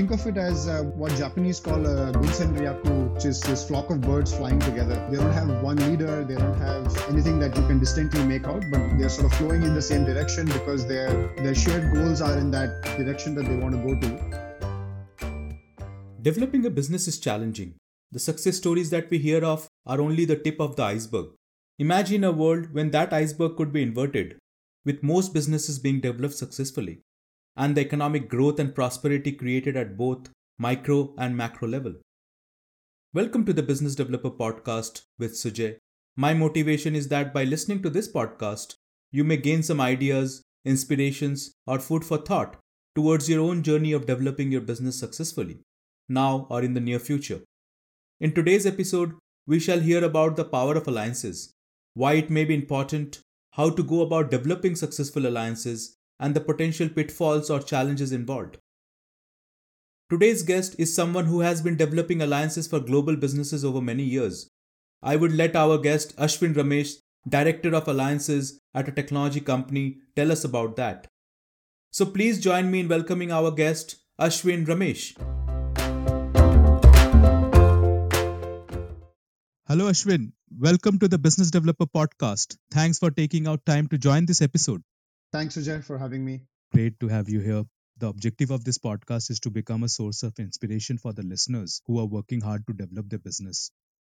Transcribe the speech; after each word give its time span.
think 0.00 0.12
of 0.12 0.26
it 0.26 0.38
as 0.38 0.66
uh, 0.66 0.82
what 1.00 1.14
Japanese 1.14 1.60
call 1.60 1.86
a 1.86 2.10
gunsen 2.12 2.54
ryaku, 2.58 2.92
which 3.14 3.26
is 3.26 3.38
this 3.42 3.68
flock 3.68 3.90
of 3.90 4.00
birds 4.00 4.34
flying 4.34 4.58
together. 4.60 4.94
They 5.10 5.18
don't 5.18 5.34
have 5.34 5.50
one 5.62 5.76
leader, 5.76 6.24
they 6.24 6.36
don't 6.36 6.58
have 6.58 6.86
anything 7.10 7.38
that 7.40 7.54
you 7.54 7.62
can 7.66 7.78
distinctly 7.78 8.24
make 8.24 8.46
out, 8.46 8.64
but 8.70 8.80
they're 8.98 9.10
sort 9.10 9.30
of 9.30 9.34
flowing 9.36 9.62
in 9.62 9.74
the 9.74 9.82
same 9.82 10.06
direction 10.06 10.46
because 10.46 10.86
their 10.86 11.10
their 11.44 11.54
shared 11.54 11.92
goals 11.92 12.22
are 12.22 12.38
in 12.38 12.50
that 12.52 12.80
direction 13.00 13.34
that 13.34 13.44
they 13.50 13.56
want 13.56 13.74
to 13.74 13.80
go 13.88 13.92
to. 14.04 14.10
Developing 16.22 16.64
a 16.64 16.70
business 16.70 17.06
is 17.06 17.18
challenging. 17.18 17.74
The 18.10 18.24
success 18.28 18.56
stories 18.56 18.88
that 18.96 19.10
we 19.10 19.18
hear 19.18 19.44
of 19.44 19.68
are 19.84 20.00
only 20.00 20.24
the 20.24 20.40
tip 20.48 20.60
of 20.68 20.76
the 20.76 20.84
iceberg. 20.84 21.28
Imagine 21.78 22.24
a 22.24 22.32
world 22.32 22.72
when 22.72 22.90
that 22.96 23.12
iceberg 23.12 23.54
could 23.58 23.70
be 23.78 23.82
inverted, 23.82 24.38
with 24.86 25.02
most 25.12 25.34
businesses 25.34 25.78
being 25.78 26.00
developed 26.00 26.42
successfully 26.42 27.00
and 27.56 27.76
the 27.76 27.80
economic 27.80 28.28
growth 28.28 28.58
and 28.58 28.74
prosperity 28.74 29.32
created 29.32 29.76
at 29.76 29.96
both 29.96 30.30
micro 30.58 31.14
and 31.18 31.36
macro 31.36 31.68
level. 31.68 31.94
Welcome 33.12 33.44
to 33.46 33.52
the 33.52 33.62
Business 33.62 33.94
Developer 33.94 34.30
Podcast 34.30 35.02
with 35.18 35.32
Sujay. 35.32 35.78
My 36.16 36.32
motivation 36.32 36.94
is 36.94 37.08
that 37.08 37.34
by 37.34 37.44
listening 37.44 37.82
to 37.82 37.90
this 37.90 38.10
podcast, 38.10 38.74
you 39.10 39.24
may 39.24 39.36
gain 39.36 39.62
some 39.62 39.80
ideas, 39.80 40.42
inspirations, 40.64 41.52
or 41.66 41.78
food 41.78 42.04
for 42.04 42.18
thought 42.18 42.56
towards 42.94 43.28
your 43.28 43.40
own 43.40 43.62
journey 43.62 43.92
of 43.92 44.06
developing 44.06 44.52
your 44.52 44.60
business 44.60 44.98
successfully, 44.98 45.58
now 46.08 46.46
or 46.50 46.62
in 46.62 46.74
the 46.74 46.80
near 46.80 46.98
future. 46.98 47.40
In 48.20 48.32
today's 48.32 48.66
episode, 48.66 49.14
we 49.46 49.58
shall 49.58 49.80
hear 49.80 50.04
about 50.04 50.36
the 50.36 50.44
power 50.44 50.76
of 50.76 50.86
alliances, 50.86 51.52
why 51.94 52.12
it 52.14 52.30
may 52.30 52.44
be 52.44 52.54
important, 52.54 53.20
how 53.52 53.70
to 53.70 53.82
go 53.82 54.02
about 54.02 54.30
developing 54.30 54.76
successful 54.76 55.26
alliances, 55.26 55.96
and 56.20 56.36
the 56.36 56.40
potential 56.40 56.88
pitfalls 56.88 57.50
or 57.50 57.60
challenges 57.60 58.12
involved. 58.12 58.58
Today's 60.10 60.42
guest 60.42 60.76
is 60.78 60.94
someone 60.94 61.24
who 61.24 61.40
has 61.40 61.62
been 61.62 61.76
developing 61.76 62.20
alliances 62.20 62.68
for 62.68 62.78
global 62.78 63.16
businesses 63.16 63.64
over 63.64 63.80
many 63.80 64.02
years. 64.02 64.50
I 65.02 65.16
would 65.16 65.32
let 65.32 65.56
our 65.56 65.78
guest 65.78 66.14
Asvin 66.16 66.54
Ramesh, 66.54 66.96
Director 67.26 67.74
of 67.74 67.88
Alliances 67.88 68.60
at 68.74 68.88
a 68.88 68.92
technology 68.92 69.40
company, 69.40 69.98
tell 70.14 70.30
us 70.30 70.44
about 70.44 70.76
that. 70.76 71.06
So 71.90 72.04
please 72.04 72.38
join 72.38 72.70
me 72.70 72.80
in 72.80 72.88
welcoming 72.88 73.32
our 73.32 73.50
guest, 73.50 73.96
Asvin 74.20 74.66
Ramesh. 74.66 75.16
Hello, 79.66 79.88
Asvin. 79.88 80.32
Welcome 80.58 80.98
to 80.98 81.08
the 81.08 81.18
Business 81.18 81.50
Developer 81.50 81.86
Podcast. 81.86 82.56
Thanks 82.72 82.98
for 82.98 83.10
taking 83.10 83.46
out 83.46 83.64
time 83.64 83.86
to 83.86 83.96
join 83.96 84.26
this 84.26 84.42
episode. 84.42 84.82
Thanks, 85.32 85.56
Sujay, 85.56 85.82
for 85.82 85.98
having 85.98 86.24
me. 86.24 86.42
Great 86.72 87.00
to 87.00 87.08
have 87.08 87.28
you 87.28 87.40
here. 87.40 87.64
The 87.98 88.08
objective 88.08 88.50
of 88.50 88.64
this 88.64 88.78
podcast 88.78 89.30
is 89.30 89.40
to 89.40 89.50
become 89.50 89.82
a 89.82 89.88
source 89.88 90.22
of 90.22 90.38
inspiration 90.38 90.98
for 90.98 91.12
the 91.12 91.22
listeners 91.22 91.82
who 91.86 91.98
are 91.98 92.06
working 92.06 92.40
hard 92.40 92.66
to 92.66 92.72
develop 92.72 93.08
their 93.08 93.18
business. 93.18 93.70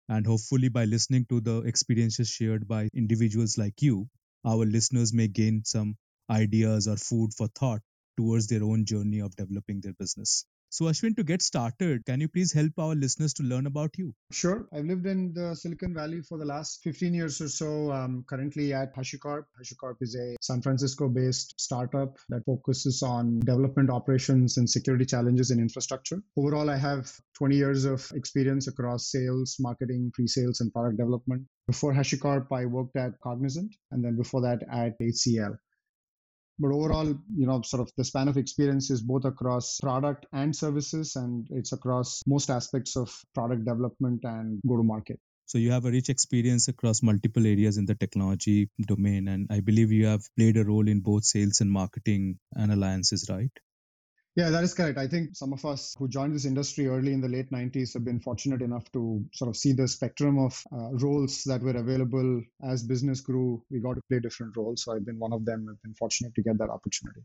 And 0.09 0.27
hopefully, 0.27 0.69
by 0.69 0.85
listening 0.85 1.27
to 1.27 1.41
the 1.41 1.59
experiences 1.63 2.29
shared 2.29 2.69
by 2.69 2.91
individuals 2.95 3.59
like 3.59 3.83
you, 3.83 4.09
our 4.45 4.65
listeners 4.67 5.13
may 5.13 5.29
gain 5.29 5.65
some 5.65 5.97
ideas 6.31 6.89
or 6.89 6.97
food 6.97 7.35
for 7.35 7.49
thought 7.49 7.83
towards 8.17 8.49
their 8.49 8.65
own 8.65 8.85
journey 8.85 9.21
of 9.21 9.37
developing 9.37 9.81
their 9.81 9.95
business. 9.95 10.45
So, 10.73 10.85
Asvin, 10.85 11.17
to 11.17 11.25
get 11.25 11.43
started, 11.43 12.07
can 12.07 12.21
you 12.21 12.29
please 12.29 12.53
help 12.53 12.79
our 12.79 12.95
listeners 12.95 13.35
to 13.35 13.43
learn 13.43 13.67
about 13.67 13.99
you? 13.99 14.15
Sure. 14.31 14.69
I've 14.73 14.85
lived 14.85 15.05
in 15.05 15.35
the 15.35 15.57
Silicon 15.57 15.93
Valley 15.93 16.23
for 16.23 16.39
the 16.39 16.45
last 16.45 16.81
15 16.85 17.13
years 17.13 17.41
or 17.41 17.49
so. 17.49 17.91
I'm 17.91 18.23
currently 18.23 18.73
at 18.73 18.95
HashiCorp. 18.95 19.47
HashiCorp 19.61 19.97
is 20.01 20.15
a 20.15 20.37
San 20.41 20.63
Francisco 20.63 21.09
based 21.09 21.61
startup 21.61 22.19
that 22.29 22.45
focuses 22.45 23.03
on 23.03 23.41
development 23.41 23.91
operations 23.91 24.59
and 24.59 24.71
security 24.71 25.05
challenges 25.05 25.51
in 25.51 25.59
infrastructure. 25.59 26.23
Overall, 26.37 26.71
I 26.71 26.77
have 26.77 27.13
20 27.35 27.57
years 27.57 27.85
of 27.85 28.09
experience 28.15 28.69
across 28.69 29.11
sales, 29.11 29.57
marketing, 29.59 30.13
pre 30.15 30.29
sales, 30.29 30.61
and 30.61 30.73
product 30.73 30.99
development. 30.99 31.49
Before 31.67 31.93
HashiCorp, 31.93 32.47
I 32.53 32.67
worked 32.67 32.97
at 32.97 33.19
Cognizant, 33.21 33.75
and 33.91 34.05
then 34.05 34.17
before 34.17 34.43
that 34.43 34.63
at 34.71 34.97
HCL 35.01 35.59
but 36.61 36.73
overall 36.73 37.07
you 37.07 37.47
know 37.47 37.61
sort 37.63 37.81
of 37.81 37.91
the 37.97 38.05
span 38.05 38.29
of 38.29 38.37
experience 38.37 38.91
is 38.91 39.01
both 39.03 39.25
across 39.25 39.79
product 39.81 40.27
and 40.33 40.55
services 40.55 41.17
and 41.17 41.47
it's 41.51 41.73
across 41.73 42.23
most 42.27 42.51
aspects 42.51 42.97
of 42.97 43.11
product 43.35 43.65
development 43.65 44.21
and 44.25 44.61
go 44.69 44.77
to 44.77 44.83
market 44.83 45.19
so 45.47 45.59
you 45.59 45.73
have 45.73 45.87
a 45.87 45.91
rich 45.91 46.11
experience 46.11 46.69
across 46.69 47.03
multiple 47.03 47.47
areas 47.47 47.79
in 47.79 47.87
the 47.87 47.95
technology 47.95 48.69
domain 48.93 49.27
and 49.29 49.49
i 49.51 49.61
believe 49.61 49.91
you 49.91 50.07
have 50.07 50.23
played 50.37 50.57
a 50.57 50.65
role 50.65 50.87
in 50.87 51.01
both 51.01 51.25
sales 51.25 51.61
and 51.61 51.73
marketing 51.81 52.39
and 52.55 52.73
alliances 52.73 53.27
right 53.31 53.65
yeah, 54.37 54.51
that 54.51 54.63
is 54.63 54.75
correct. 54.75 54.99
I 54.99 55.09
think 55.09 55.35
some 55.35 55.53
of 55.53 55.65
us 55.65 55.95
who 55.99 56.09
joined 56.09 56.35
this 56.35 56.45
industry 56.45 56.87
early 56.87 57.13
in 57.13 57.21
the 57.21 57.29
late 57.29 57.51
90s 57.51 57.95
have 57.95 58.05
been 58.05 58.21
fortunate 58.21 58.63
enough 58.63 58.91
to 58.93 59.25
sort 59.33 59.49
of 59.49 59.57
see 59.57 59.73
the 59.73 59.89
spectrum 59.89 60.39
of 60.39 60.63
uh, 60.73 60.91
roles 60.93 61.43
that 61.45 61.63
were 61.63 61.77
available 61.77 62.43
as 62.63 62.85
business 62.85 63.21
grew. 63.21 63.63
We 63.71 63.81
got 63.81 63.95
to 63.95 64.03
play 64.09 64.21
different 64.21 64.57
roles. 64.57 64.85
So 64.85 64.95
I've 64.95 65.05
been 65.05 65.19
one 65.19 65.33
of 65.33 65.45
them. 65.45 65.67
I've 65.69 65.83
been 65.83 65.95
fortunate 65.95 66.35
to 66.37 66.43
get 66.43 66.59
that 66.59 66.71
opportunity. 66.71 67.23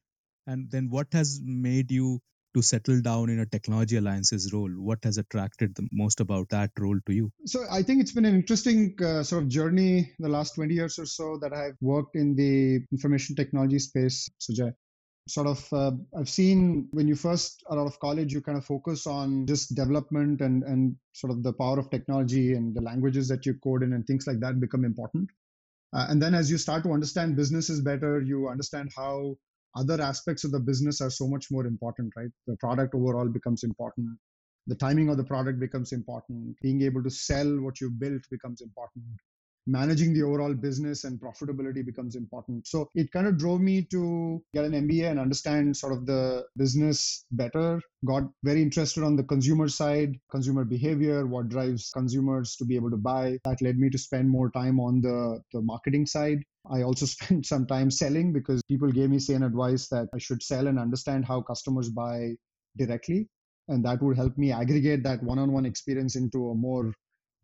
And 0.47 0.69
then 0.71 0.89
what 0.89 1.07
has 1.13 1.39
made 1.43 1.91
you 1.91 2.21
to 2.55 2.61
settle 2.61 3.01
down 3.01 3.29
in 3.29 3.39
a 3.39 3.45
technology 3.45 3.97
alliances 3.97 4.51
role? 4.53 4.69
What 4.69 5.03
has 5.03 5.17
attracted 5.17 5.75
the 5.75 5.87
most 5.91 6.21
about 6.21 6.49
that 6.49 6.71
role 6.79 6.97
to 7.05 7.13
you? 7.13 7.31
So 7.45 7.65
I 7.69 7.83
think 7.83 8.01
it's 8.01 8.13
been 8.13 8.25
an 8.25 8.35
interesting 8.35 8.95
uh, 9.03 9.23
sort 9.23 9.43
of 9.43 9.49
journey 9.49 10.11
the 10.19 10.29
last 10.29 10.55
20 10.55 10.73
years 10.73 10.97
or 10.97 11.05
so 11.05 11.37
that 11.41 11.53
I've 11.53 11.75
worked 11.81 12.15
in 12.15 12.35
the 12.35 12.79
information 12.91 13.35
technology 13.35 13.79
space, 13.79 14.29
Sujay 14.39 14.73
sort 15.27 15.47
of 15.47 15.73
uh, 15.73 15.91
i've 16.17 16.29
seen 16.29 16.87
when 16.91 17.07
you 17.07 17.15
first 17.15 17.63
are 17.69 17.79
out 17.79 17.87
of 17.87 17.99
college 17.99 18.31
you 18.31 18.41
kind 18.41 18.57
of 18.57 18.65
focus 18.65 19.07
on 19.07 19.45
just 19.47 19.73
development 19.73 20.41
and 20.41 20.63
and 20.63 20.95
sort 21.13 21.31
of 21.31 21.41
the 21.41 21.53
power 21.53 21.79
of 21.79 21.89
technology 21.89 22.53
and 22.53 22.75
the 22.75 22.81
languages 22.81 23.27
that 23.27 23.45
you 23.45 23.55
code 23.63 23.81
in 23.81 23.93
and 23.93 24.05
things 24.05 24.27
like 24.27 24.39
that 24.39 24.59
become 24.59 24.85
important. 24.85 25.29
Uh, 25.93 26.05
and 26.09 26.21
then 26.21 26.35
as 26.35 26.51
you 26.51 26.57
start 26.57 26.83
to 26.83 26.91
understand 26.91 27.35
businesses 27.35 27.81
better 27.81 28.21
you 28.21 28.47
understand 28.49 28.91
how 28.95 29.35
other 29.75 29.99
aspects 30.01 30.43
of 30.43 30.51
the 30.51 30.59
business 30.59 31.01
are 31.01 31.09
so 31.09 31.27
much 31.27 31.49
more 31.49 31.65
important 31.65 32.13
right? 32.15 32.31
The 32.47 32.57
product 32.57 32.93
overall 32.93 33.27
becomes 33.27 33.63
important. 33.63 34.09
The 34.67 34.75
timing 34.75 35.09
of 35.09 35.17
the 35.17 35.23
product 35.23 35.59
becomes 35.59 35.91
important. 35.91 36.55
Being 36.61 36.81
able 36.81 37.03
to 37.03 37.09
sell 37.09 37.59
what 37.61 37.81
you 37.81 37.89
built 37.89 38.21
becomes 38.29 38.61
important 38.61 39.05
managing 39.67 40.13
the 40.13 40.23
overall 40.23 40.53
business 40.53 41.03
and 41.03 41.19
profitability 41.19 41.85
becomes 41.85 42.15
important. 42.15 42.67
So 42.67 42.89
it 42.93 43.11
kind 43.11 43.27
of 43.27 43.37
drove 43.37 43.61
me 43.61 43.83
to 43.91 44.43
get 44.53 44.65
an 44.65 44.73
MBA 44.73 45.09
and 45.09 45.19
understand 45.19 45.75
sort 45.75 45.93
of 45.93 46.05
the 46.05 46.45
business 46.57 47.25
better. 47.31 47.81
Got 48.05 48.23
very 48.43 48.61
interested 48.61 49.03
on 49.03 49.15
the 49.15 49.23
consumer 49.23 49.67
side, 49.67 50.15
consumer 50.29 50.65
behavior, 50.65 51.25
what 51.25 51.49
drives 51.49 51.89
consumers 51.91 52.55
to 52.57 52.65
be 52.65 52.75
able 52.75 52.91
to 52.91 52.97
buy. 52.97 53.39
That 53.43 53.61
led 53.61 53.77
me 53.77 53.89
to 53.89 53.97
spend 53.97 54.29
more 54.29 54.51
time 54.51 54.79
on 54.79 55.01
the, 55.01 55.41
the 55.51 55.61
marketing 55.61 56.05
side. 56.05 56.43
I 56.69 56.83
also 56.83 57.05
spent 57.15 57.45
some 57.45 57.65
time 57.65 57.89
selling 57.89 58.33
because 58.33 58.61
people 58.67 58.91
gave 58.91 59.09
me 59.09 59.19
sane 59.19 59.43
advice 59.43 59.87
that 59.89 60.09
I 60.13 60.19
should 60.19 60.43
sell 60.43 60.67
and 60.67 60.79
understand 60.79 61.25
how 61.25 61.41
customers 61.41 61.89
buy 61.89 62.35
directly. 62.77 63.27
And 63.67 63.83
that 63.85 64.01
would 64.03 64.15
help 64.15 64.37
me 64.37 64.51
aggregate 64.51 65.01
that 65.03 65.23
one 65.23 65.39
on 65.39 65.51
one 65.51 65.65
experience 65.65 66.15
into 66.15 66.51
a 66.51 66.55
more 66.55 66.93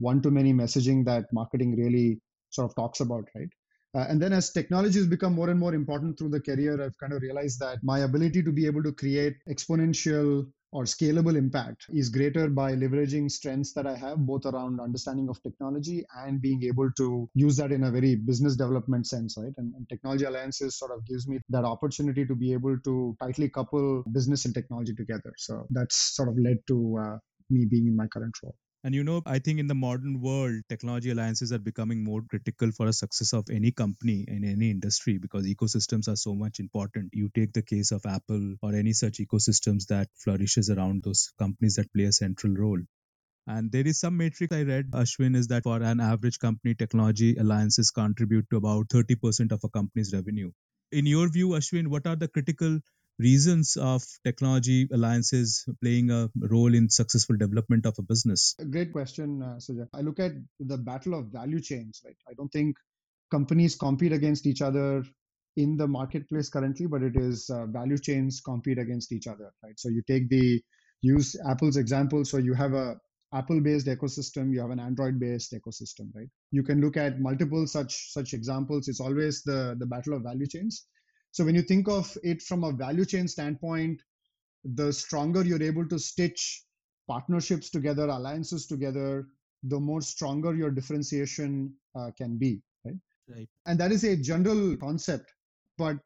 one 0.01 0.22
to 0.22 0.31
many 0.31 0.53
messaging 0.53 1.06
that 1.06 1.25
marketing 1.31 1.75
really 1.78 2.19
sort 2.50 2.69
of 2.69 2.75
talks 2.75 3.00
about, 3.00 3.25
right? 3.35 3.50
Uh, 3.94 4.06
and 4.07 4.22
then 4.22 4.31
as 4.31 4.51
technology 4.51 4.97
has 5.00 5.07
become 5.07 5.34
more 5.34 5.50
and 5.50 5.59
more 5.59 5.73
important 5.73 6.17
through 6.17 6.29
the 6.29 6.39
career, 6.39 6.81
I've 6.81 6.97
kind 6.97 7.13
of 7.13 7.22
realized 7.22 7.59
that 7.59 7.79
my 7.84 8.00
ability 8.00 8.41
to 8.44 8.51
be 8.51 8.66
able 8.66 8.84
to 8.84 8.94
create 8.94 9.35
exponential 9.50 10.50
or 10.73 10.85
scalable 10.85 11.35
impact 11.35 11.85
is 11.90 12.07
greater 12.07 12.50
by 12.50 12.73
leveraging 12.73 13.29
strengths 13.29 13.73
that 13.73 13.85
I 13.85 13.95
have, 13.97 14.19
both 14.19 14.45
around 14.45 14.79
understanding 14.79 15.28
of 15.28 15.44
technology 15.44 16.06
and 16.23 16.41
being 16.41 16.63
able 16.63 16.90
to 16.97 17.29
use 17.34 17.57
that 17.57 17.73
in 17.73 17.84
a 17.84 17.91
very 17.91 18.16
business 18.16 18.56
development 18.56 19.06
sense, 19.07 19.35
right? 19.38 19.53
And, 19.57 19.73
and 19.75 19.90
technology 19.90 20.23
alliances 20.23 20.79
sort 20.79 20.91
of 20.91 21.06
gives 21.06 21.28
me 21.28 21.40
that 21.50 21.66
opportunity 21.66 22.25
to 22.25 22.35
be 22.35 22.53
able 22.53 22.78
to 22.85 23.17
tightly 23.22 23.50
couple 23.50 24.03
business 24.13 24.45
and 24.45 24.53
technology 24.53 24.94
together. 24.95 25.34
So 25.37 25.67
that's 25.72 26.16
sort 26.16 26.29
of 26.29 26.40
led 26.40 26.59
to 26.67 26.99
uh, 27.03 27.17
me 27.49 27.66
being 27.66 27.87
in 27.87 27.96
my 27.97 28.08
current 28.08 28.35
role. 28.41 28.55
And 28.83 28.93
you 28.93 29.03
know, 29.03 29.22
I 29.25 29.39
think 29.39 29.59
in 29.59 29.67
the 29.67 29.73
modern 29.75 30.22
world, 30.22 30.61
technology 30.69 31.09
alliances 31.09 31.51
are 31.51 31.59
becoming 31.59 32.03
more 32.03 32.22
critical 32.22 32.72
for 32.72 32.87
a 32.87 32.93
success 32.93 33.33
of 33.33 33.49
any 33.49 33.72
company 33.72 34.25
in 34.28 34.43
any 34.43 34.69
industry 34.69 35.17
because 35.17 35.45
ecosystems 35.47 36.07
are 36.07 36.16
so 36.16 36.35
much 36.35 36.59
important. 36.59 37.09
You 37.13 37.29
take 37.33 37.53
the 37.53 37.63
case 37.63 37.91
of 37.91 38.05
Apple 38.05 38.55
or 38.61 38.75
any 38.75 38.93
such 38.93 39.17
ecosystems 39.19 39.87
that 39.87 40.09
flourishes 40.16 40.69
around 40.69 41.03
those 41.03 41.31
companies 41.39 41.75
that 41.75 41.91
play 41.93 42.03
a 42.05 42.11
central 42.11 42.53
role. 42.53 42.81
And 43.47 43.72
there 43.72 43.87
is 43.87 43.99
some 43.99 44.17
matrix 44.17 44.53
I 44.53 44.63
read, 44.63 44.91
Asvin, 44.91 45.35
is 45.35 45.47
that 45.47 45.63
for 45.63 45.81
an 45.81 45.99
average 45.99 46.39
company, 46.39 46.73
technology 46.75 47.35
alliances 47.35 47.91
contribute 47.91 48.49
to 48.49 48.57
about 48.57 48.89
30% 48.89 49.51
of 49.51 49.63
a 49.63 49.69
company's 49.69 50.13
revenue. 50.13 50.51
In 50.91 51.05
your 51.05 51.29
view, 51.29 51.49
Asvin, 51.49 51.87
what 51.87 52.07
are 52.07 52.16
the 52.16 52.27
critical 52.27 52.79
reasons 53.22 53.78
of 53.78 54.03
technology 54.23 54.88
alliances 54.91 55.66
playing 55.82 56.12
a 56.12 56.29
role 56.35 56.73
in 56.73 56.90
successful 56.90 57.38
development 57.38 57.85
of 57.85 57.96
a 58.00 58.02
business? 58.02 58.56
Great 58.70 58.91
question, 58.91 59.41
uh. 59.41 59.59
I 59.94 60.02
look 60.02 60.20
at 60.20 60.32
the 60.59 60.78
battle 60.78 61.14
of 61.14 61.28
value 61.28 61.62
chains, 61.62 62.02
right? 62.06 62.16
I 62.29 62.34
don't 62.34 62.50
think 62.50 62.76
companies 63.29 63.76
compete 63.76 64.12
against 64.12 64.46
each 64.46 64.62
other 64.62 65.03
in 65.58 65.78
the 65.78 65.88
marketplace 65.88 66.50
currently, 66.50 66.88
but 66.88 67.03
it 67.03 67.16
is 67.16 67.50
uh, 67.50 67.66
value 67.68 67.97
chains 67.97 68.41
compete 68.41 68.78
against 68.78 69.12
each 69.12 69.28
other, 69.28 69.52
right? 69.64 69.79
So 69.79 69.90
you 69.90 70.02
take 70.08 70.29
the 70.29 70.62
use 71.02 71.35
Apple's 71.50 71.78
example. 71.78 72.26
So 72.26 72.38
you 72.38 72.53
have 72.53 72.73
a 72.73 72.96
Apple 73.34 73.62
based 73.62 73.88
ecosystem, 73.88 74.52
you 74.53 74.59
have 74.59 74.72
an 74.72 74.79
Android 74.79 75.20
based 75.20 75.53
ecosystem, 75.53 76.14
right? 76.14 76.28
You 76.52 76.64
can 76.64 76.82
look 76.82 76.97
at 76.97 77.20
multiple 77.20 77.66
such 77.66 78.12
such 78.12 78.34
examples. 78.34 78.88
It's 78.88 79.00
always 79.00 79.41
the, 79.44 79.76
the 79.79 79.85
battle 79.85 80.14
of 80.16 80.23
value 80.23 80.47
chains. 80.47 80.85
So 81.31 81.45
when 81.45 81.55
you 81.55 81.61
think 81.61 81.87
of 81.87 82.17
it 82.23 82.41
from 82.41 82.63
a 82.63 82.72
value 82.72 83.05
chain 83.05 83.28
standpoint, 83.28 84.01
the 84.63 84.91
stronger 84.91 85.43
you're 85.43 85.63
able 85.63 85.87
to 85.87 85.97
stitch 85.97 86.63
partnerships 87.07 87.69
together, 87.69 88.07
alliances 88.07 88.67
together, 88.67 89.28
the 89.63 89.79
more 89.79 90.01
stronger 90.01 90.55
your 90.55 90.72
differentiation 90.72 91.73
uh, 91.95 92.11
can 92.17 92.37
be, 92.37 92.61
right? 92.85 92.95
Right. 93.28 93.49
And 93.66 93.79
that 93.79 93.91
is 93.91 94.03
a 94.03 94.16
general 94.16 94.75
concept. 94.78 95.33
But 95.78 95.97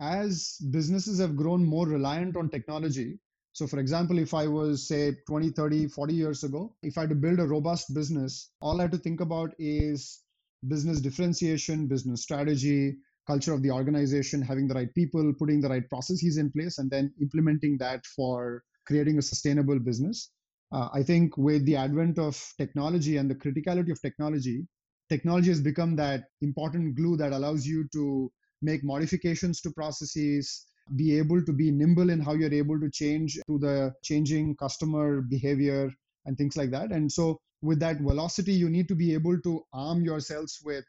as 0.00 0.58
businesses 0.70 1.18
have 1.18 1.36
grown 1.36 1.64
more 1.64 1.86
reliant 1.86 2.36
on 2.36 2.50
technology, 2.50 3.18
so, 3.58 3.66
for 3.66 3.80
example, 3.80 4.20
if 4.20 4.34
I 4.34 4.46
was, 4.46 4.86
say, 4.86 5.16
20, 5.26 5.50
30, 5.50 5.88
40 5.88 6.14
years 6.14 6.44
ago, 6.44 6.76
if 6.84 6.96
I 6.96 7.00
had 7.00 7.10
to 7.10 7.16
build 7.16 7.40
a 7.40 7.44
robust 7.44 7.92
business, 7.92 8.50
all 8.60 8.78
I 8.78 8.82
had 8.82 8.92
to 8.92 8.98
think 8.98 9.20
about 9.20 9.52
is 9.58 10.20
business 10.68 11.00
differentiation, 11.00 11.88
business 11.88 12.22
strategy, 12.22 12.98
culture 13.28 13.52
of 13.52 13.62
the 13.62 13.70
organization, 13.70 14.42
having 14.42 14.66
the 14.66 14.74
right 14.74 14.92
people, 14.94 15.32
putting 15.38 15.60
the 15.60 15.68
right 15.68 15.88
processes 15.88 16.38
in 16.38 16.50
place, 16.50 16.78
and 16.78 16.90
then 16.90 17.12
implementing 17.20 17.76
that 17.78 18.04
for 18.16 18.62
creating 18.86 19.18
a 19.18 19.28
sustainable 19.30 19.78
business. 19.78 20.30
Uh, 20.72 20.88
I 20.92 21.02
think 21.02 21.36
with 21.36 21.64
the 21.66 21.76
advent 21.76 22.18
of 22.18 22.34
technology 22.58 23.18
and 23.18 23.30
the 23.30 23.34
criticality 23.34 23.92
of 23.92 24.00
technology, 24.00 24.66
technology 25.08 25.50
has 25.50 25.60
become 25.60 25.94
that 25.96 26.24
important 26.40 26.96
glue 26.96 27.16
that 27.18 27.32
allows 27.32 27.66
you 27.66 27.86
to 27.92 28.30
make 28.62 28.82
modifications 28.82 29.60
to 29.62 29.70
processes, 29.70 30.66
be 30.96 31.18
able 31.18 31.44
to 31.44 31.52
be 31.52 31.70
nimble 31.70 32.10
in 32.10 32.20
how 32.20 32.34
you're 32.34 32.52
able 32.64 32.80
to 32.80 32.90
change 32.90 33.38
to 33.46 33.58
the 33.58 33.92
changing 34.02 34.56
customer 34.56 35.20
behavior 35.20 35.90
and 36.24 36.36
things 36.36 36.56
like 36.56 36.70
that. 36.70 36.90
And 36.90 37.10
so, 37.12 37.38
with 37.60 37.80
that 37.80 38.00
velocity, 38.00 38.52
you 38.52 38.70
need 38.70 38.88
to 38.88 38.94
be 38.94 39.12
able 39.14 39.40
to 39.40 39.64
arm 39.72 40.02
yourselves 40.02 40.60
with 40.64 40.84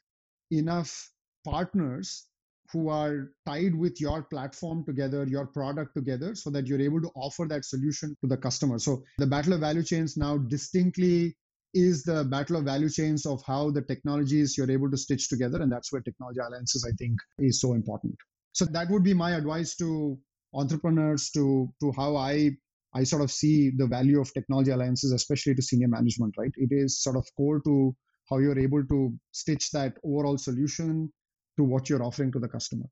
enough 0.51 0.91
partners 1.49 2.27
who 2.71 2.89
are 2.89 3.31
tied 3.47 3.73
with 3.73 3.99
your 3.99 4.23
platform 4.23 4.83
together, 4.85 5.25
your 5.25 5.47
product 5.47 5.95
together, 5.95 6.35
so 6.35 6.49
that 6.51 6.67
you're 6.67 6.81
able 6.81 7.01
to 7.01 7.09
offer 7.15 7.45
that 7.49 7.65
solution 7.65 8.15
to 8.21 8.27
the 8.27 8.37
customer. 8.37 8.77
So, 8.77 9.03
the 9.17 9.27
battle 9.27 9.53
of 9.53 9.61
value 9.61 9.83
chains 9.83 10.17
now 10.17 10.37
distinctly 10.37 11.35
is 11.73 12.03
the 12.03 12.23
battle 12.23 12.57
of 12.57 12.65
value 12.65 12.89
chains 12.89 13.25
of 13.25 13.41
how 13.45 13.69
the 13.71 13.81
technologies 13.81 14.57
you're 14.57 14.71
able 14.71 14.89
to 14.89 14.97
stitch 14.97 15.29
together. 15.29 15.61
And 15.61 15.71
that's 15.71 15.91
where 15.91 16.01
technology 16.01 16.39
alliances, 16.39 16.85
I 16.87 16.93
think, 16.97 17.17
is 17.37 17.61
so 17.61 17.73
important. 17.73 18.15
So 18.53 18.65
that 18.65 18.89
would 18.89 19.03
be 19.03 19.13
my 19.13 19.31
advice 19.31 19.75
to 19.77 20.17
entrepreneurs 20.53 21.29
to 21.31 21.71
to 21.81 21.91
how 21.91 22.15
I 22.15 22.51
I 22.93 23.03
sort 23.03 23.21
of 23.21 23.31
see 23.31 23.69
the 23.69 23.85
value 23.85 24.19
of 24.19 24.33
technology 24.33 24.71
alliances, 24.71 25.11
especially 25.11 25.53
to 25.55 25.61
senior 25.61 25.87
management. 25.87 26.35
Right, 26.37 26.53
it 26.55 26.69
is 26.71 27.01
sort 27.01 27.15
of 27.15 27.25
core 27.37 27.61
to 27.61 27.95
how 28.29 28.37
you're 28.37 28.59
able 28.59 28.85
to 28.85 29.13
stitch 29.31 29.71
that 29.71 29.97
overall 30.03 30.37
solution 30.37 31.11
to 31.59 31.63
what 31.63 31.89
you're 31.89 32.03
offering 32.03 32.31
to 32.31 32.39
the 32.39 32.47
customer. 32.47 32.85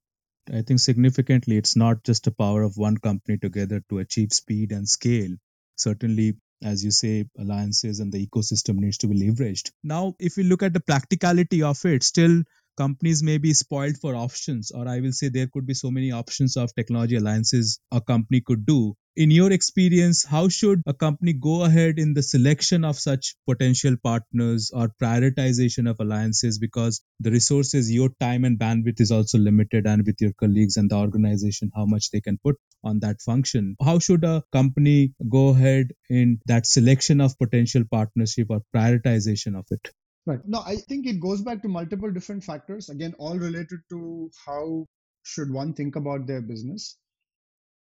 I 0.54 0.62
think 0.62 0.80
significantly, 0.80 1.58
it's 1.58 1.76
not 1.76 2.04
just 2.04 2.26
the 2.26 2.32
power 2.32 2.64
of 2.64 2.78
one 2.78 2.98
company 2.98 3.38
together 3.38 3.82
to 3.90 4.00
achieve 4.00 4.32
speed 4.32 4.72
and 4.72 4.88
scale. 4.88 5.36
Certainly, 5.76 6.38
as 6.64 6.84
you 6.84 6.92
say, 6.92 7.26
alliances 7.38 8.00
and 8.00 8.12
the 8.12 8.26
ecosystem 8.26 8.76
needs 8.76 8.98
to 9.00 9.08
be 9.08 9.20
leveraged. 9.20 9.72
Now, 9.84 10.16
if 10.20 10.38
we 10.38 10.44
look 10.44 10.64
at 10.64 10.74
the 10.74 10.80
practicality 10.80 11.64
of 11.64 11.84
it, 11.86 12.04
still 12.04 12.44
companies 12.78 13.24
may 13.24 13.38
be 13.40 13.54
spoiled 13.54 13.98
for 13.98 14.16
options, 14.16 14.72
or 14.72 14.88
I 14.88 15.00
will 15.00 15.12
say 15.12 15.30
there 15.30 15.48
could 15.48 15.66
be 15.66 15.74
so 15.74 15.92
many 15.92 16.12
options 16.12 16.56
of 16.56 16.74
technology 16.76 17.16
alliances 17.16 17.80
a 17.92 18.00
company 18.00 18.42
could 18.42 18.66
do. 18.66 18.96
In 19.16 19.32
your 19.32 19.52
experience, 19.52 20.24
how 20.24 20.48
should 20.48 20.82
a 20.86 20.94
company 20.94 21.34
go 21.34 21.64
ahead 21.64 21.98
in 21.98 22.14
the 22.14 22.22
selection 22.22 22.86
of 22.86 23.00
such 23.00 23.36
potential 23.50 23.96
partners 24.04 24.70
or 24.72 24.92
prioritization 25.02 25.90
of 25.90 26.00
alliances? 26.00 26.60
Because 26.60 27.02
the 27.20 27.32
resources, 27.32 27.92
your 27.92 28.10
time 28.20 28.46
and 28.46 28.60
bandwidth 28.60 29.02
is 29.02 29.10
also 29.12 29.40
limited, 29.40 29.88
and 29.88 30.06
with 30.06 30.22
your 30.22 30.34
colleagues 30.40 30.78
and 30.78 30.92
the 30.92 30.98
organization, 30.98 31.72
how 31.76 31.86
much 31.86 32.12
they 32.12 32.22
can 32.22 32.38
put 32.44 32.58
on 32.84 33.00
that 33.00 33.20
function. 33.22 33.76
How 33.84 33.98
should 33.98 34.24
a 34.24 34.44
company 34.54 35.14
go 35.28 35.50
ahead 35.50 35.94
in 36.10 36.40
that 36.46 36.68
selection 36.68 37.20
of 37.20 37.40
potential 37.40 37.86
partnership 37.90 38.48
or 38.52 38.62
prioritization 38.76 39.58
of 39.58 39.66
it? 39.72 39.92
Right. 40.28 40.46
No, 40.46 40.60
I 40.60 40.76
think 40.76 41.08
it 41.08 41.22
goes 41.22 41.42
back 41.42 41.62
to 41.62 41.70
multiple 41.70 42.12
different 42.12 42.44
factors. 42.44 42.90
Again, 42.90 43.16
all 43.18 43.40
related 43.40 43.80
to 43.92 44.30
how 44.46 44.86
should 45.24 45.50
one 45.50 45.74
think 45.74 45.96
about 45.96 46.28
their 46.28 46.42
business. 46.42 46.98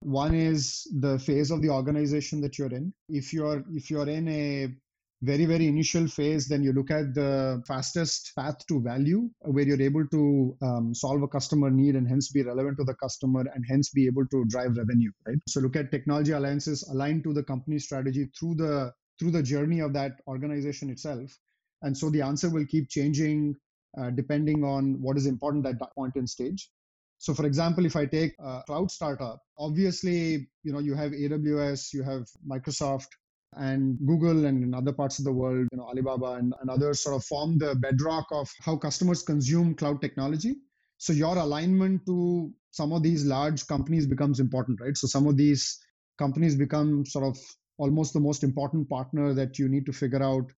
One 0.01 0.35
is 0.35 0.87
the 0.99 1.17
phase 1.17 1.49
of 1.49 1.63
the 1.63 1.71
organization 1.71 2.39
that 2.41 2.59
you're 2.59 2.71
in. 2.71 2.93
If 3.09 3.33
you're 3.33 3.63
if 3.71 3.89
you're 3.89 4.07
in 4.07 4.27
a 4.27 4.67
very 5.23 5.45
very 5.45 5.65
initial 5.65 6.07
phase, 6.07 6.47
then 6.47 6.61
you 6.61 6.73
look 6.73 6.91
at 6.91 7.15
the 7.15 7.63
fastest 7.67 8.33
path 8.35 8.63
to 8.67 8.83
value, 8.83 9.31
where 9.39 9.65
you're 9.65 9.81
able 9.81 10.07
to 10.09 10.55
um, 10.61 10.93
solve 10.93 11.23
a 11.23 11.27
customer 11.27 11.71
need 11.71 11.95
and 11.95 12.07
hence 12.07 12.31
be 12.31 12.43
relevant 12.43 12.77
to 12.77 12.83
the 12.83 12.93
customer 13.01 13.45
and 13.55 13.65
hence 13.67 13.89
be 13.89 14.05
able 14.05 14.27
to 14.27 14.45
drive 14.45 14.77
revenue. 14.77 15.11
Right. 15.25 15.39
So 15.49 15.59
look 15.59 15.75
at 15.75 15.89
technology 15.89 16.33
alliances 16.33 16.87
aligned 16.87 17.23
to 17.23 17.33
the 17.33 17.41
company 17.43 17.79
strategy 17.79 18.29
through 18.39 18.57
the 18.57 18.93
through 19.17 19.31
the 19.31 19.41
journey 19.41 19.79
of 19.79 19.93
that 19.93 20.21
organization 20.27 20.91
itself 20.91 21.35
and 21.81 21.97
so 21.97 22.09
the 22.09 22.21
answer 22.21 22.49
will 22.49 22.65
keep 22.65 22.89
changing 22.89 23.55
uh, 23.97 24.09
depending 24.11 24.63
on 24.63 25.01
what 25.01 25.17
is 25.17 25.25
important 25.25 25.65
at 25.65 25.79
that 25.79 25.93
point 25.95 26.15
in 26.15 26.27
stage. 26.27 26.69
So, 27.19 27.33
for 27.33 27.45
example, 27.45 27.85
if 27.85 27.95
I 27.95 28.05
take 28.05 28.35
a 28.39 28.61
cloud 28.67 28.91
startup, 28.91 29.41
obviously, 29.57 30.47
you 30.63 30.71
know, 30.71 30.79
you 30.79 30.93
have 30.93 31.11
AWS, 31.11 31.93
you 31.93 32.03
have 32.03 32.27
Microsoft, 32.47 33.07
and 33.53 33.97
Google, 34.05 34.45
and 34.45 34.63
in 34.63 34.73
other 34.73 34.91
parts 34.91 35.17
of 35.19 35.25
the 35.25 35.31
world, 35.31 35.67
you 35.71 35.77
know, 35.77 35.85
Alibaba 35.85 36.33
and, 36.33 36.53
and 36.61 36.69
others 36.69 37.01
sort 37.01 37.15
of 37.15 37.23
form 37.23 37.57
the 37.57 37.75
bedrock 37.75 38.27
of 38.31 38.49
how 38.61 38.75
customers 38.75 39.23
consume 39.23 39.73
cloud 39.73 40.01
technology. 40.01 40.55
So, 40.99 41.13
your 41.13 41.37
alignment 41.37 42.05
to 42.05 42.53
some 42.71 42.93
of 42.93 43.01
these 43.01 43.25
large 43.25 43.65
companies 43.65 44.05
becomes 44.05 44.39
important, 44.39 44.79
right? 44.79 44.95
So, 44.95 45.07
some 45.07 45.25
of 45.27 45.37
these 45.37 45.79
companies 46.19 46.55
become 46.55 47.05
sort 47.05 47.25
of 47.25 47.37
almost 47.77 48.13
the 48.13 48.19
most 48.19 48.43
important 48.43 48.89
partner 48.89 49.33
that 49.33 49.57
you 49.57 49.69
need 49.69 49.85
to 49.85 49.93
figure 49.93 50.21
out 50.21 50.51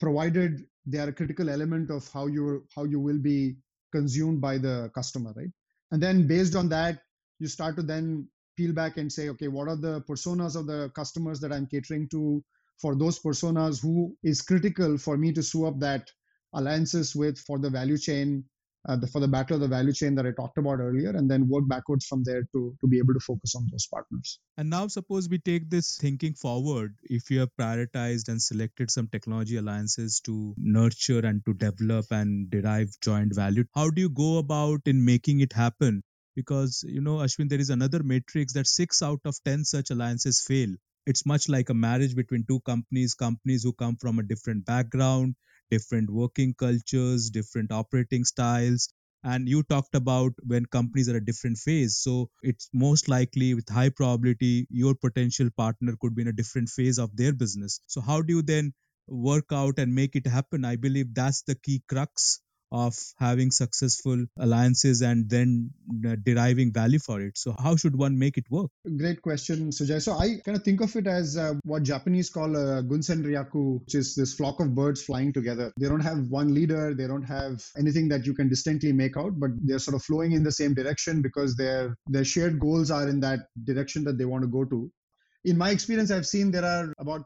provided 0.00 0.64
they 0.86 0.98
are 0.98 1.08
a 1.08 1.12
critical 1.12 1.50
element 1.50 1.90
of 1.90 2.08
how 2.12 2.26
you 2.26 2.64
how 2.74 2.84
you 2.84 2.98
will 2.98 3.18
be 3.18 3.56
consumed 3.92 4.40
by 4.40 4.56
the 4.58 4.90
customer 4.94 5.32
right? 5.36 5.50
And 5.92 6.02
then 6.02 6.26
based 6.26 6.56
on 6.56 6.68
that 6.70 7.00
you 7.38 7.48
start 7.48 7.76
to 7.76 7.82
then 7.82 8.28
peel 8.56 8.72
back 8.72 8.96
and 8.96 9.12
say 9.12 9.28
okay 9.30 9.48
what 9.48 9.68
are 9.68 9.76
the 9.76 10.02
personas 10.02 10.56
of 10.56 10.66
the 10.66 10.90
customers 10.90 11.40
that 11.40 11.52
i'm 11.52 11.66
catering 11.66 12.08
to 12.08 12.42
for 12.80 12.94
those 12.94 13.18
personas 13.18 13.80
who 13.80 14.14
is 14.22 14.42
critical 14.42 14.98
for 14.98 15.16
me 15.16 15.32
to 15.32 15.42
sew 15.42 15.66
up 15.66 15.78
that 15.80 16.10
alliances 16.54 17.14
with 17.14 17.38
for 17.38 17.58
the 17.58 17.70
value 17.70 17.96
chain 17.96 18.44
uh, 18.88 18.96
the, 18.96 19.06
for 19.06 19.20
the 19.20 19.28
battle 19.28 19.56
of 19.56 19.60
the 19.60 19.68
value 19.68 19.92
chain 19.92 20.14
that 20.14 20.26
I 20.26 20.30
talked 20.30 20.58
about 20.58 20.80
earlier, 20.80 21.10
and 21.10 21.30
then 21.30 21.48
work 21.48 21.68
backwards 21.68 22.06
from 22.06 22.22
there 22.24 22.42
to, 22.52 22.74
to 22.80 22.86
be 22.86 22.98
able 22.98 23.14
to 23.14 23.20
focus 23.20 23.54
on 23.54 23.68
those 23.70 23.86
partners. 23.86 24.38
And 24.56 24.70
now, 24.70 24.86
suppose 24.88 25.28
we 25.28 25.38
take 25.38 25.68
this 25.68 25.98
thinking 25.98 26.34
forward. 26.34 26.94
If 27.02 27.30
you 27.30 27.40
have 27.40 27.50
prioritized 27.58 28.28
and 28.28 28.40
selected 28.40 28.90
some 28.90 29.08
technology 29.08 29.56
alliances 29.56 30.20
to 30.24 30.54
nurture 30.56 31.20
and 31.20 31.44
to 31.44 31.54
develop 31.54 32.06
and 32.10 32.50
derive 32.50 32.88
joint 33.02 33.34
value, 33.34 33.64
how 33.74 33.90
do 33.90 34.00
you 34.00 34.10
go 34.10 34.38
about 34.38 34.80
in 34.86 35.04
making 35.04 35.40
it 35.40 35.52
happen? 35.52 36.02
Because, 36.34 36.84
you 36.86 37.00
know, 37.00 37.16
Asvin, 37.16 37.48
there 37.48 37.60
is 37.60 37.70
another 37.70 38.02
matrix 38.02 38.54
that 38.54 38.66
six 38.66 39.02
out 39.02 39.20
of 39.24 39.34
10 39.44 39.64
such 39.64 39.90
alliances 39.90 40.42
fail. 40.46 40.74
It's 41.06 41.26
much 41.26 41.48
like 41.48 41.70
a 41.70 41.74
marriage 41.74 42.14
between 42.14 42.44
two 42.46 42.60
companies, 42.60 43.14
companies 43.14 43.62
who 43.64 43.72
come 43.72 43.96
from 43.96 44.18
a 44.18 44.22
different 44.22 44.64
background, 44.64 45.34
different 45.70 46.10
working 46.10 46.54
cultures, 46.54 47.30
different 47.30 47.72
operating 47.72 48.24
styles. 48.24 48.88
And 49.22 49.48
you 49.48 49.62
talked 49.62 49.94
about 49.94 50.32
when 50.46 50.66
companies 50.66 51.08
are 51.08 51.16
at 51.16 51.22
a 51.22 51.24
different 51.24 51.58
phase. 51.58 51.98
So 51.98 52.30
it's 52.42 52.68
most 52.72 53.08
likely 53.08 53.54
with 53.54 53.68
high 53.68 53.90
probability 53.90 54.66
your 54.70 54.94
potential 54.94 55.50
partner 55.56 55.94
could 56.00 56.14
be 56.14 56.22
in 56.22 56.28
a 56.28 56.32
different 56.32 56.68
phase 56.68 56.98
of 56.98 57.16
their 57.16 57.32
business. 57.32 57.80
So 57.86 58.00
how 58.00 58.22
do 58.22 58.34
you 58.34 58.42
then 58.42 58.72
work 59.06 59.46
out 59.52 59.78
and 59.78 59.94
make 59.94 60.16
it 60.16 60.26
happen? 60.26 60.64
I 60.64 60.76
believe 60.76 61.14
that's 61.14 61.42
the 61.42 61.54
key 61.54 61.82
crux 61.88 62.40
of 62.72 62.94
having 63.18 63.50
successful 63.50 64.26
alliances 64.38 65.00
and 65.02 65.28
then 65.28 65.70
uh, 66.06 66.16
deriving 66.24 66.72
value 66.72 66.98
for 66.98 67.20
it. 67.20 67.36
So, 67.36 67.54
how 67.58 67.76
should 67.76 67.96
one 67.96 68.18
make 68.18 68.36
it 68.36 68.44
work? 68.50 68.70
Great 68.96 69.22
question, 69.22 69.70
Sujay. 69.70 70.00
So, 70.00 70.12
I 70.12 70.40
kind 70.44 70.56
of 70.56 70.62
think 70.62 70.80
of 70.80 70.94
it 70.96 71.06
as 71.06 71.36
uh, 71.36 71.54
what 71.64 71.82
Japanese 71.82 72.30
call 72.30 72.56
a 72.56 72.82
gunsen 72.82 73.24
ryaku, 73.24 73.80
which 73.80 73.94
is 73.94 74.14
this 74.14 74.34
flock 74.34 74.60
of 74.60 74.74
birds 74.74 75.02
flying 75.02 75.32
together. 75.32 75.72
They 75.78 75.88
don't 75.88 76.00
have 76.00 76.18
one 76.28 76.54
leader, 76.54 76.94
they 76.94 77.06
don't 77.06 77.24
have 77.24 77.64
anything 77.76 78.08
that 78.08 78.26
you 78.26 78.34
can 78.34 78.48
distinctly 78.48 78.92
make 78.92 79.16
out, 79.16 79.38
but 79.38 79.50
they're 79.62 79.78
sort 79.78 79.94
of 79.94 80.02
flowing 80.02 80.32
in 80.32 80.44
the 80.44 80.52
same 80.52 80.74
direction 80.74 81.22
because 81.22 81.56
their 81.56 81.96
their 82.06 82.24
shared 82.24 82.60
goals 82.60 82.90
are 82.90 83.08
in 83.08 83.20
that 83.20 83.40
direction 83.64 84.04
that 84.04 84.18
they 84.18 84.24
want 84.24 84.42
to 84.42 84.48
go 84.48 84.64
to. 84.64 84.90
In 85.44 85.56
my 85.56 85.70
experience, 85.70 86.10
I've 86.10 86.26
seen 86.26 86.50
there 86.50 86.64
are 86.64 86.92
about 86.98 87.22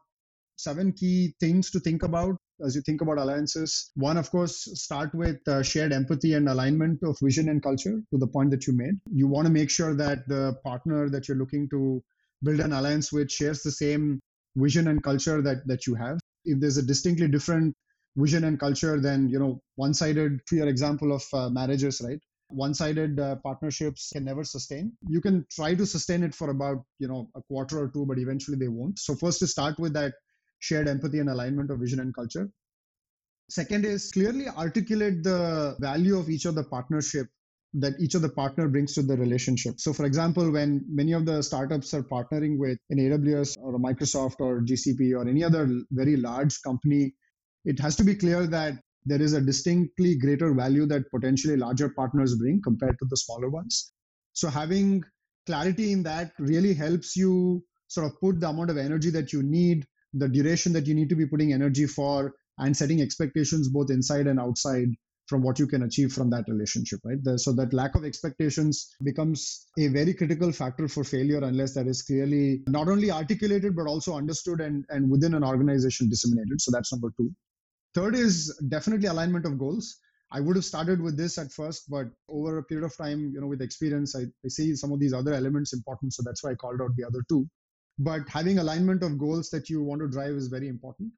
seven 0.57 0.93
key 0.93 1.35
things 1.41 1.71
to 1.73 1.81
think 1.81 2.03
about 2.03 2.37
as 2.65 2.75
you 2.75 2.83
think 2.83 3.01
about 3.01 3.19
alliances. 3.19 3.91
One, 3.95 4.17
of 4.17 4.31
course, 4.31 4.69
start 4.81 5.15
with 5.15 5.47
uh, 5.49 5.63
shared 5.63 5.93
empathy 5.93 6.35
and 6.35 6.49
alignment 6.49 7.03
of 7.03 7.17
vision 7.23 7.49
and 7.49 7.63
culture 7.63 8.01
to 8.13 8.19
the 8.19 8.27
point 8.27 8.51
that 8.51 8.67
you 8.67 8.73
made. 8.77 8.95
You 9.13 9.27
want 9.29 9.47
to 9.47 9.53
make 9.53 9.71
sure 9.71 9.95
that 9.95 10.29
the 10.29 10.55
partner 10.65 11.09
that 11.11 11.29
you're 11.29 11.37
looking 11.37 11.69
to 11.71 12.03
build 12.43 12.61
an 12.61 12.73
alliance 12.73 13.13
with 13.13 13.31
shares 13.31 13.63
the 13.63 13.73
same 13.73 14.21
vision 14.57 14.89
and 14.89 15.03
culture 15.03 15.43
that 15.43 15.67
that 15.67 15.87
you 15.87 15.95
have. 15.95 16.19
If 16.45 16.61
there's 16.61 16.77
a 16.77 16.83
distinctly 16.83 17.29
different 17.29 17.75
vision 18.17 18.45
and 18.45 18.61
culture, 18.61 19.01
then 19.01 19.29
you 19.29 19.39
know 19.39 19.61
one-sided. 19.77 20.41
To 20.47 20.57
your 20.57 20.69
example 20.69 21.13
of 21.13 21.25
uh, 21.33 21.49
marriages, 21.51 22.01
right? 22.05 22.21
One-sided 22.49 23.19
uh, 23.19 23.37
partnerships 23.37 24.11
can 24.13 24.25
never 24.25 24.45
sustain. 24.45 24.93
You 25.09 25.21
can 25.21 25.47
try 25.51 25.75
to 25.75 25.87
sustain 25.87 26.23
it 26.23 26.35
for 26.35 26.51
about 26.51 26.85
you 26.99 27.09
know 27.09 27.31
a 27.35 27.43
quarter 27.43 27.79
or 27.81 27.89
two, 27.89 28.07
but 28.07 28.19
eventually 28.19 28.59
they 28.59 28.69
won't. 28.69 28.99
So 28.99 29.15
first, 29.15 29.41
to 29.41 29.47
start 29.47 29.79
with 29.79 29.95
that 29.95 30.15
shared 30.69 30.89
empathy 30.89 31.21
and 31.21 31.31
alignment 31.31 31.71
of 31.71 31.79
vision 31.79 32.01
and 32.01 32.15
culture. 32.15 32.49
Second 33.51 33.85
is 33.85 34.11
clearly 34.11 34.47
articulate 34.49 35.23
the 35.23 35.77
value 35.79 36.19
of 36.19 36.31
each 36.31 36.47
of 36.47 36.55
the 36.55 36.65
partnership 36.65 37.27
that 37.75 37.95
each 38.01 38.15
of 38.15 38.23
the 38.23 38.29
partner 38.29 38.69
brings 38.69 38.95
to 38.95 39.03
the 39.03 39.17
relationship. 39.17 39.81
So, 39.81 39.93
for 39.93 40.05
example, 40.07 40.51
when 40.51 40.85
many 40.89 41.13
of 41.13 41.27
the 41.27 41.43
startups 41.43 41.93
are 41.93 42.05
partnering 42.05 42.57
with 42.57 42.79
an 42.91 42.99
AWS 42.99 43.57
or 43.61 43.75
a 43.75 43.79
Microsoft 43.79 44.41
or 44.41 44.61
GCP 44.61 45.13
or 45.15 45.29
any 45.29 45.43
other 45.43 45.69
very 45.91 46.17
large 46.17 46.63
company, 46.63 47.13
it 47.65 47.81
has 47.81 47.97
to 47.97 48.05
be 48.05 48.15
clear 48.15 48.47
that 48.47 48.75
there 49.05 49.21
is 49.21 49.33
a 49.35 49.41
distinctly 49.41 50.17
greater 50.17 50.55
value 50.55 50.87
that 50.87 51.11
potentially 51.11 51.57
larger 51.57 51.91
partners 51.91 52.37
bring 52.37 52.61
compared 52.63 52.97
to 53.01 53.07
the 53.11 53.17
smaller 53.17 53.51
ones. 53.51 53.93
So, 54.33 54.49
having 54.49 55.03
clarity 55.47 55.93
in 55.93 56.05
that 56.05 56.33
really 56.39 56.75
helps 56.75 57.17
you 57.17 57.63
sort 57.89 58.07
of 58.07 58.19
put 58.21 58.41
the 58.41 58.49
amount 58.49 58.71
of 58.71 58.79
energy 58.79 59.11
that 59.11 59.33
you 59.33 59.43
need, 59.43 59.87
the 60.15 60.29
duration 60.29 60.73
that 60.73 60.87
you 60.87 60.95
need 60.95 61.09
to 61.09 61.17
be 61.17 61.27
putting 61.27 61.53
energy 61.53 61.87
for, 61.87 62.33
and 62.59 62.77
setting 62.77 63.01
expectations 63.01 63.69
both 63.69 63.91
inside 63.91 64.27
and 64.27 64.41
outside 64.41 64.89
from 65.27 65.43
what 65.43 65.59
you 65.59 65.67
can 65.67 65.85
achieve 65.85 66.13
from 66.13 66.29
that 66.31 66.45
relationship 66.49 67.01
right 67.05 67.23
the, 67.25 67.39
so 67.39 67.53
that 67.53 67.73
lack 67.73 67.95
of 67.95 68.05
expectations 68.05 68.95
becomes 69.03 69.67
a 69.79 69.89
very 69.89 70.13
critical 70.13 70.53
factor 70.53 70.87
for 70.87 71.03
failure 71.03 71.43
unless 71.43 71.75
that 71.75 71.87
is 71.87 72.03
clearly 72.03 72.63
not 72.67 72.89
only 72.89 73.11
articulated 73.11 73.75
but 73.75 73.87
also 73.87 74.15
understood 74.15 74.61
and, 74.61 74.85
and 74.91 75.11
within 75.11 75.35
an 75.35 75.43
organization 75.43 76.09
disseminated 76.09 76.61
so 76.61 76.71
that's 76.71 76.93
number 76.93 77.11
two 77.17 77.33
third 77.95 78.15
is 78.15 78.55
definitely 78.69 79.09
alignment 79.09 79.47
of 79.47 79.59
goals 79.59 79.99
I 80.31 80.41
would 80.41 80.57
have 80.57 80.65
started 80.65 81.01
with 81.01 81.17
this 81.17 81.39
at 81.39 81.53
first, 81.53 81.89
but 81.89 82.09
over 82.29 82.59
a 82.59 82.63
period 82.65 82.85
of 82.85 82.97
time, 82.97 83.31
you 83.33 83.41
know, 83.41 83.47
with 83.47 83.63
experience, 83.63 84.17
I, 84.17 84.23
I 84.45 84.49
see 84.49 84.75
some 84.75 84.91
of 84.91 84.99
these 84.99 85.13
other 85.13 85.33
elements 85.33 85.73
important. 85.73 86.13
So 86.13 86.25
that's 86.25 86.43
why 86.43 86.51
I 86.51 86.55
called 86.57 86.81
out 86.83 86.97
the 86.97 87.05
other 87.05 87.23
two. 87.29 87.49
But 87.99 88.29
having 88.29 88.59
alignment 88.59 89.03
of 89.03 89.19
goals 89.19 89.51
that 89.51 89.71
you 89.71 89.83
want 89.83 90.01
to 90.01 90.09
drive 90.09 90.35
is 90.35 90.49
very 90.49 90.69
important. 90.69 91.13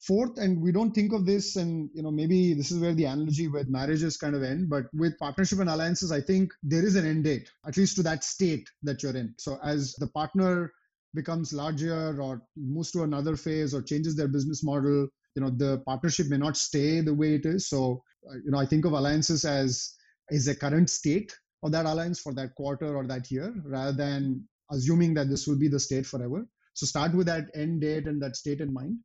Fourth 0.00 0.38
and 0.38 0.62
we 0.62 0.72
don't 0.72 0.92
think 0.92 1.12
of 1.12 1.26
this 1.26 1.56
and 1.56 1.90
you 1.92 2.02
know 2.02 2.10
maybe 2.10 2.54
this 2.54 2.70
is 2.70 2.78
where 2.78 2.94
the 2.94 3.04
analogy 3.04 3.48
with 3.48 3.68
marriages 3.68 4.16
kind 4.16 4.34
of 4.34 4.42
end 4.42 4.70
but 4.70 4.84
with 4.94 5.18
partnership 5.18 5.58
and 5.58 5.68
alliances 5.68 6.10
i 6.10 6.22
think 6.22 6.50
there 6.62 6.82
is 6.82 6.96
an 6.96 7.04
end 7.04 7.24
date 7.24 7.50
at 7.66 7.76
least 7.76 7.96
to 7.96 8.02
that 8.02 8.24
state 8.24 8.66
that 8.82 9.02
you're 9.02 9.14
in. 9.14 9.34
So 9.36 9.58
as 9.62 9.92
the 9.98 10.06
partner 10.06 10.72
becomes 11.12 11.52
larger 11.52 12.18
or 12.18 12.40
moves 12.56 12.90
to 12.92 13.02
another 13.02 13.36
phase 13.36 13.74
or 13.74 13.82
changes 13.82 14.16
their 14.16 14.28
business 14.28 14.64
model 14.64 15.06
you 15.34 15.42
know 15.42 15.50
the 15.50 15.82
partnership 15.84 16.28
may 16.28 16.38
not 16.38 16.56
stay 16.56 17.02
the 17.02 17.14
way 17.14 17.34
it 17.34 17.44
is. 17.44 17.68
So 17.68 18.02
uh, 18.26 18.36
you 18.42 18.50
know 18.50 18.58
i 18.58 18.64
think 18.64 18.86
of 18.86 18.92
alliances 18.92 19.44
as 19.44 19.94
is 20.30 20.48
a 20.48 20.54
current 20.54 20.88
state 20.88 21.36
of 21.62 21.72
that 21.72 21.86
alliance 21.86 22.20
for 22.20 22.32
that 22.34 22.54
quarter 22.54 22.96
or 22.96 23.06
that 23.06 23.30
year 23.30 23.54
rather 23.64 23.92
than 23.92 24.48
assuming 24.70 25.14
that 25.14 25.28
this 25.28 25.46
will 25.46 25.58
be 25.58 25.68
the 25.68 25.80
state 25.80 26.06
forever 26.06 26.46
so 26.74 26.86
start 26.86 27.14
with 27.14 27.26
that 27.26 27.50
end 27.54 27.80
date 27.80 28.06
and 28.06 28.22
that 28.22 28.36
state 28.36 28.60
in 28.60 28.72
mind 28.72 28.98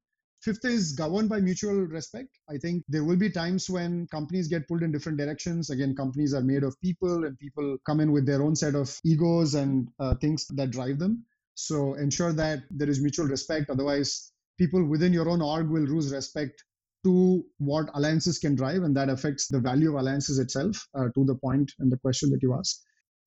Fifth 0.45 0.65
is 0.65 0.93
governed 0.93 1.27
by 1.29 1.39
mutual 1.41 1.73
respect. 1.87 2.29
I 2.47 2.57
think 2.57 2.83
there 2.87 3.03
will 3.03 3.15
be 3.15 3.31
times 3.31 3.67
when 3.67 4.05
companies 4.07 4.47
get 4.47 4.67
pulled 4.67 4.83
in 4.83 4.91
different 4.91 5.17
directions. 5.17 5.71
Again, 5.71 5.95
companies 5.95 6.35
are 6.35 6.43
made 6.43 6.63
of 6.63 6.79
people 6.81 7.25
and 7.25 7.39
people 7.39 7.77
come 7.85 7.99
in 7.99 8.11
with 8.11 8.27
their 8.27 8.43
own 8.43 8.55
set 8.55 8.75
of 8.75 8.95
egos 9.03 9.55
and 9.55 9.89
uh, 9.99 10.13
things 10.15 10.45
that 10.49 10.69
drive 10.69 10.99
them. 10.99 11.25
So 11.55 11.95
ensure 11.95 12.31
that 12.33 12.59
there 12.69 12.89
is 12.89 13.01
mutual 13.01 13.25
respect. 13.25 13.71
Otherwise, 13.71 14.31
people 14.59 14.85
within 14.85 15.13
your 15.13 15.29
own 15.29 15.41
org 15.41 15.67
will 15.69 15.81
lose 15.83 16.13
respect 16.13 16.63
to 17.05 17.43
what 17.57 17.89
alliances 17.95 18.37
can 18.37 18.55
drive, 18.55 18.83
and 18.83 18.95
that 18.97 19.09
affects 19.09 19.47
the 19.47 19.59
value 19.59 19.89
of 19.89 19.95
alliances 19.95 20.37
itself. 20.37 20.87
Uh, 20.93 21.09
to 21.15 21.25
the 21.25 21.35
point 21.35 21.71
and 21.79 21.91
the 21.91 21.97
question 21.97 22.29
that 22.31 22.43
you 22.43 22.53
asked. 22.53 22.83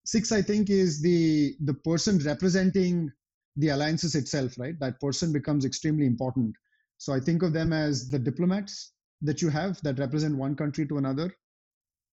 Six, 0.09 0.33
I 0.33 0.41
think, 0.41 0.71
is 0.71 1.03
the 1.03 1.55
the 1.61 1.75
person 1.75 2.19
representing 2.33 3.12
the 3.57 3.69
alliances 3.69 4.15
itself. 4.15 4.59
Right, 4.59 4.79
that 4.81 4.99
person 5.00 5.35
becomes 5.35 5.67
extremely 5.67 6.07
important. 6.07 6.55
So 6.97 7.12
I 7.12 7.21
think 7.21 7.43
of 7.43 7.53
them 7.53 7.75
as 7.75 8.09
the 8.09 8.19
diplomats 8.19 8.93
that 9.21 9.43
you 9.43 9.50
have 9.50 9.83
that 9.83 9.99
represent 9.99 10.35
one 10.45 10.57
country 10.57 10.87
to 10.88 10.97
another. 10.97 11.29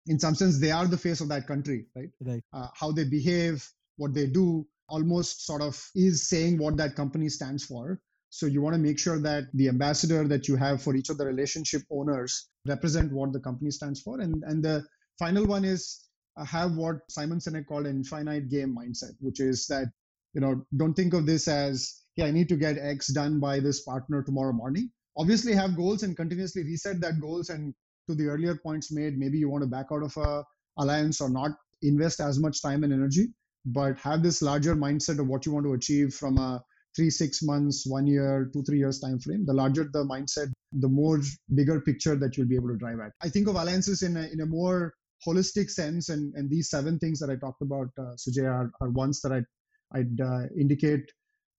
In 0.08 0.20
some 0.20 0.36
sense, 0.36 0.60
they 0.60 0.72
are 0.72 0.88
the 0.88 0.98
face 0.98 1.22
of 1.22 1.30
that 1.30 1.48
country, 1.48 1.86
right? 1.96 2.12
Right. 2.20 2.44
Uh, 2.52 2.68
how 2.74 2.92
they 2.92 3.06
behave, 3.06 3.66
what 3.96 4.14
they 4.14 4.28
do, 4.28 4.68
almost 4.90 5.46
sort 5.46 5.62
of 5.62 5.82
is 5.96 6.28
saying 6.28 6.58
what 6.58 6.76
that 6.78 6.96
company 6.96 7.30
stands 7.30 7.64
for. 7.64 8.02
So 8.30 8.46
you 8.46 8.62
want 8.62 8.76
to 8.76 8.88
make 8.88 9.00
sure 9.00 9.20
that 9.20 9.46
the 9.54 9.70
ambassador 9.70 10.28
that 10.28 10.50
you 10.50 10.58
have 10.58 10.82
for 10.82 10.96
each 10.96 11.10
of 11.10 11.18
the 11.18 11.26
relationship 11.26 11.84
owners 11.90 12.50
represent 12.68 13.14
what 13.14 13.32
the 13.32 13.40
company 13.40 13.72
stands 13.72 14.02
for. 14.02 14.20
And 14.20 14.44
and 14.44 14.62
the 14.62 14.86
final 15.18 15.46
one 15.46 15.64
is 15.64 16.05
Uh, 16.38 16.46
have 16.46 16.76
what 16.76 16.98
Simon 17.10 17.40
Sinek 17.40 17.66
called 17.66 17.86
an 17.86 17.98
infinite 17.98 18.50
game 18.50 18.76
mindset, 18.78 19.14
which 19.20 19.40
is 19.40 19.68
that 19.68 19.88
you 20.34 20.42
know 20.42 20.66
don't 20.76 20.94
think 20.94 21.14
of 21.14 21.26
this 21.26 21.48
as 21.48 22.02
hey, 22.16 22.28
I 22.28 22.32
need 22.32 22.50
to 22.50 22.58
get 22.58 22.78
X 22.78 23.08
done 23.08 23.40
by 23.40 23.60
this 23.60 23.82
partner 23.82 24.24
tomorrow 24.24 24.54
morning. 24.54 24.92
Obviously, 25.18 25.54
have 25.54 25.76
goals 25.76 26.04
and 26.04 26.16
continuously 26.16 26.64
reset 26.64 27.00
that 27.02 27.22
goals. 27.22 27.50
And 27.50 27.74
to 28.10 28.16
the 28.16 28.28
earlier 28.28 28.56
points 28.56 28.92
made, 28.92 29.18
maybe 29.18 29.38
you 29.38 29.50
want 29.50 29.64
to 29.64 29.70
back 29.70 29.88
out 29.92 30.04
of 30.04 30.16
a 30.18 30.44
alliance 30.78 31.22
or 31.22 31.30
not 31.30 31.52
invest 31.82 32.20
as 32.20 32.40
much 32.40 32.62
time 32.62 32.84
and 32.84 32.94
energy, 32.94 33.28
but 33.66 33.98
have 34.00 34.24
this 34.24 34.42
larger 34.42 34.76
mindset 34.76 35.20
of 35.20 35.28
what 35.28 35.46
you 35.46 35.54
want 35.54 35.66
to 35.66 35.74
achieve 35.74 36.14
from 36.14 36.38
a 36.38 36.64
three, 36.96 37.10
six 37.10 37.44
months, 37.44 37.86
one 37.86 38.08
year, 38.08 38.50
two, 38.54 38.64
three 38.64 38.78
years 38.78 39.00
time 39.00 39.20
frame. 39.20 39.46
The 39.46 39.54
larger 39.54 39.90
the 39.92 40.04
mindset, 40.04 40.52
the 40.72 40.88
more 40.88 41.20
bigger 41.54 41.82
picture 41.82 42.16
that 42.16 42.38
you'll 42.38 42.48
be 42.48 42.56
able 42.56 42.70
to 42.70 42.78
drive 42.78 43.00
at. 43.00 43.12
I 43.22 43.30
think 43.30 43.48
of 43.48 43.56
alliances 43.56 44.02
in 44.02 44.16
a, 44.16 44.28
in 44.28 44.42
a 44.42 44.46
more 44.46 44.94
holistic 45.26 45.70
sense, 45.70 46.10
and, 46.10 46.34
and 46.36 46.50
these 46.50 46.70
seven 46.70 47.00
things 47.00 47.20
that 47.20 47.30
I 47.30 47.36
talked 47.36 47.62
about, 47.62 47.88
uh, 47.98 48.16
Sujay, 48.16 48.46
are, 48.46 48.72
are 48.82 48.90
ones 48.90 49.22
that 49.22 49.32
I'd, 49.32 49.46
I'd 49.94 50.22
uh, 50.22 50.48
indicate 50.60 51.12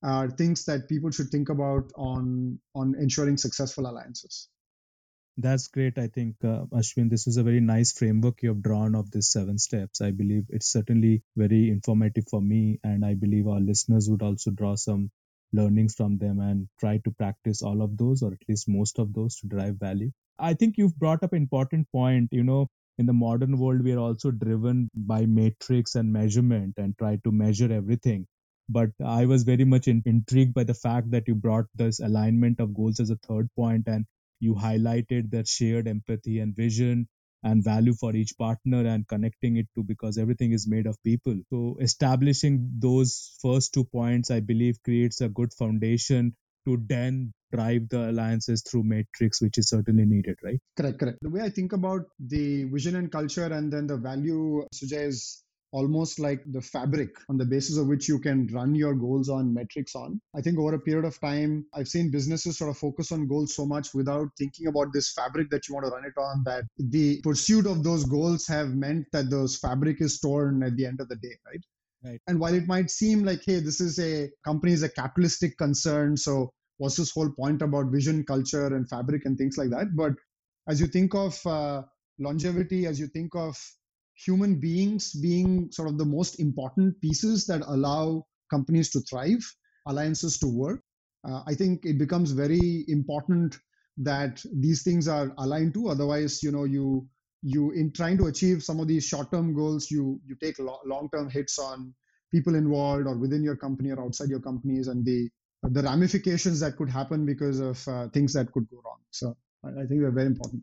are 0.03 0.31
things 0.31 0.65
that 0.67 0.89
people 0.89 1.11
should 1.11 1.31
think 1.31 1.49
about 1.49 1.91
on 1.97 2.59
on 2.75 2.95
ensuring 3.01 3.37
successful 3.37 3.87
alliances. 3.87 4.49
That's 5.39 5.69
great. 5.69 5.99
I 5.99 6.09
think, 6.09 6.37
uh, 6.43 6.65
Asvin, 6.73 7.11
this 7.11 7.27
is 7.27 7.37
a 7.37 7.43
very 7.43 7.61
nice 7.61 7.93
framework 7.93 8.43
you 8.43 8.49
have 8.51 8.63
drawn 8.63 8.95
of 8.95 9.11
these 9.11 9.29
seven 9.29 9.59
steps. 9.59 10.01
I 10.01 10.11
believe 10.11 10.45
it's 10.49 10.71
certainly 10.73 11.23
very 11.37 11.69
informative 11.69 12.25
for 12.31 12.41
me, 12.41 12.81
and 12.83 13.05
I 13.05 13.15
believe 13.15 13.47
our 13.47 13.61
listeners 13.61 14.09
would 14.09 14.23
also 14.23 14.51
draw 14.51 14.77
some 14.77 15.11
learnings 15.53 15.95
from 15.95 16.17
them 16.17 16.41
and 16.41 16.69
try 16.81 16.99
to 16.99 17.11
practice 17.11 17.63
all 17.63 17.83
of 17.83 17.99
those, 17.99 18.23
or 18.23 18.33
at 18.33 18.49
least 18.49 18.69
most 18.69 18.99
of 18.99 19.13
those, 19.13 19.37
to 19.37 19.47
drive 19.47 19.77
value. 19.77 20.11
I 20.39 20.55
think 20.55 20.79
you've 20.79 20.99
brought 20.99 21.23
up 21.23 21.33
an 21.33 21.43
important 21.43 21.91
point. 21.93 22.29
You 22.33 22.45
know, 22.45 22.69
in 22.99 23.07
the 23.07 23.13
modern 23.13 23.59
world, 23.59 23.83
we 23.83 23.93
are 23.93 23.99
also 23.99 24.31
driven 24.31 24.91
by 24.95 25.27
matrix 25.27 25.95
and 25.95 26.13
measurement 26.13 26.75
and 26.79 26.97
try 26.99 27.17
to 27.25 27.33
measure 27.33 27.73
everything 27.73 28.27
but 28.69 28.91
I 29.05 29.27
was 29.27 29.45
very 29.45 29.65
much 29.65 29.89
in, 29.89 30.03
intrigued 30.07 30.55
by 30.55 30.65
the 30.65 30.75
fact 30.75 31.11
that 31.13 31.29
you 31.29 31.35
brought 31.35 31.67
this 31.75 32.01
alignment 32.01 32.61
of 32.61 32.75
goals 32.75 33.01
as 33.01 33.11
a 33.11 33.17
third 33.17 33.49
point 33.55 33.87
and 33.87 34.07
you 34.41 34.55
highlighted 34.55 35.31
that 35.31 35.49
shared 35.49 35.89
empathy 35.89 36.41
and 36.41 36.55
vision 36.55 37.09
and 37.43 37.63
value 37.63 37.95
for 37.95 38.15
each 38.17 38.37
partner 38.39 38.85
and 38.87 39.07
connecting 39.07 39.57
it 39.57 39.69
to 39.77 39.85
because 39.85 40.19
everything 40.19 40.53
is 40.53 40.67
made 40.67 40.87
of 40.87 41.03
people. 41.05 41.37
So 41.51 41.77
establishing 41.81 42.73
those 42.79 43.37
first 43.41 43.73
two 43.75 43.85
points, 43.85 44.31
I 44.31 44.41
believe, 44.41 44.83
creates 44.83 45.21
a 45.21 45.29
good 45.29 45.53
foundation 45.55 46.35
to 46.67 46.83
then 46.89 47.33
drive 47.57 47.89
the 47.95 48.03
alliances 48.11 48.63
through 48.69 48.85
matrix 48.95 49.41
which 49.41 49.59
is 49.59 49.69
certainly 49.69 50.07
needed 50.15 50.37
right 50.49 50.61
correct 50.77 50.99
correct 51.01 51.19
the 51.23 51.31
way 51.31 51.43
i 51.49 51.51
think 51.59 51.73
about 51.73 52.03
the 52.35 52.65
vision 52.77 52.97
and 52.97 53.11
culture 53.19 53.51
and 53.59 53.73
then 53.73 53.87
the 53.87 53.97
value 53.97 54.65
sujay 54.75 55.07
is 55.15 55.43
almost 55.73 56.19
like 56.19 56.43
the 56.53 56.61
fabric 56.61 57.11
on 57.29 57.37
the 57.37 57.45
basis 57.45 57.77
of 57.77 57.87
which 57.87 58.09
you 58.09 58.19
can 58.19 58.47
run 58.53 58.75
your 58.75 58.95
goals 58.95 59.29
on 59.29 59.53
metrics 59.53 59.95
on. 59.95 60.21
I 60.35 60.41
think 60.41 60.59
over 60.59 60.75
a 60.75 60.79
period 60.79 61.05
of 61.05 61.21
time, 61.21 61.67
I've 61.75 61.89
seen 61.89 62.11
businesses 62.11 62.59
sort 62.59 62.71
of 62.71 62.79
focus 62.79 63.13
on 63.13 63.27
goals 63.27 63.55
so 63.55 63.67
much 63.67 63.93
without 63.93 64.29
thinking 64.39 64.69
about 64.69 64.93
this 64.93 65.13
fabric 65.13 65.51
that 65.51 65.69
you 65.69 65.75
want 65.75 65.87
to 65.87 65.93
run 65.93 66.05
it 66.05 66.19
on 66.19 66.45
that 66.45 66.65
the 66.79 67.21
pursuit 67.23 67.67
of 67.67 67.83
those 67.83 68.05
goals 68.05 68.47
have 68.47 68.75
meant 68.75 69.07
that 69.13 69.29
those 69.29 69.59
fabric 69.59 70.01
is 70.01 70.19
torn 70.19 70.63
at 70.63 70.77
the 70.77 70.87
end 70.87 71.01
of 71.01 71.09
the 71.09 71.17
day, 71.17 71.37
right? 71.47 71.65
Right. 72.05 72.21
And 72.27 72.39
while 72.39 72.55
it 72.55 72.69
might 72.69 72.91
seem 72.91 73.25
like, 73.25 73.43
hey, 73.45 73.61
this 73.61 73.81
is 73.81 73.99
a 73.99 74.31
company 74.45 74.73
is 74.73 74.83
a 74.83 74.89
capitalistic 74.89 75.59
concern, 75.59 76.17
so 76.17 76.53
what's 76.79 76.97
this 76.97 77.11
whole 77.11 77.31
point 77.31 77.63
about 77.63 77.93
vision, 77.93 78.25
culture, 78.25 78.67
and 78.67 78.89
fabric 78.89 79.25
and 79.25 79.39
things 79.39 79.57
like 79.57 79.71
that? 79.71 79.97
But 79.97 80.13
as 80.69 80.81
you 80.81 80.87
think 80.87 81.15
of 81.15 81.39
uh, 81.47 81.83
longevity, 82.19 82.87
as 82.87 82.99
you 82.99 83.07
think 83.07 83.35
of 83.35 83.57
human 84.15 84.59
beings 84.59 85.13
being 85.13 85.71
sort 85.71 85.89
of 85.89 85.99
the 85.99 86.05
most 86.05 86.41
important 86.41 87.01
pieces 87.01 87.47
that 87.47 87.63
allow 87.67 88.27
companies 88.51 88.91
to 88.91 89.01
thrive, 89.01 89.45
alliances 89.87 90.39
to 90.39 90.47
work. 90.47 90.81
Uh, 91.27 91.43
I 91.47 91.55
think 91.55 91.85
it 91.85 91.99
becomes 91.99 92.31
very 92.31 92.85
important 92.89 93.59
that 93.99 94.43
these 94.53 94.83
things 94.83 95.09
are 95.09 95.33
aligned 95.39 95.75
to. 95.75 95.89
Otherwise, 95.89 96.43
you 96.43 96.53
know, 96.53 96.65
you 96.65 97.09
you 97.43 97.71
in 97.73 97.93
trying 97.93 98.19
to 98.19 98.27
achieve 98.27 98.63
some 98.63 98.81
of 98.81 98.89
these 98.89 99.07
short-term 99.07 99.55
goals, 99.55 99.91
you 99.91 100.21
you 100.27 100.37
take 100.43 100.59
lo- 100.59 100.81
long-term 100.87 101.31
hits 101.31 101.59
on 101.59 101.95
people 102.33 102.55
involved 102.55 103.07
or 103.07 103.17
within 103.17 103.43
your 103.43 103.57
company 103.57 103.91
or 103.91 104.01
outside 104.01 104.29
your 104.29 104.41
companies 104.41 104.89
and 104.89 105.05
the 105.05 105.29
the 105.71 105.83
ramifications 105.83 106.61
that 106.61 106.77
could 106.77 106.89
happen 106.89 107.27
because 107.27 107.61
of 107.61 107.89
uh, 107.89 108.09
things 108.09 108.33
that 108.33 108.51
could 108.53 108.69
go 108.71 108.81
wrong 108.85 108.99
so 109.11 109.37
I, 109.65 109.87
think 109.87 110.01
they're 110.01 110.11
very 110.11 110.27
important 110.27 110.63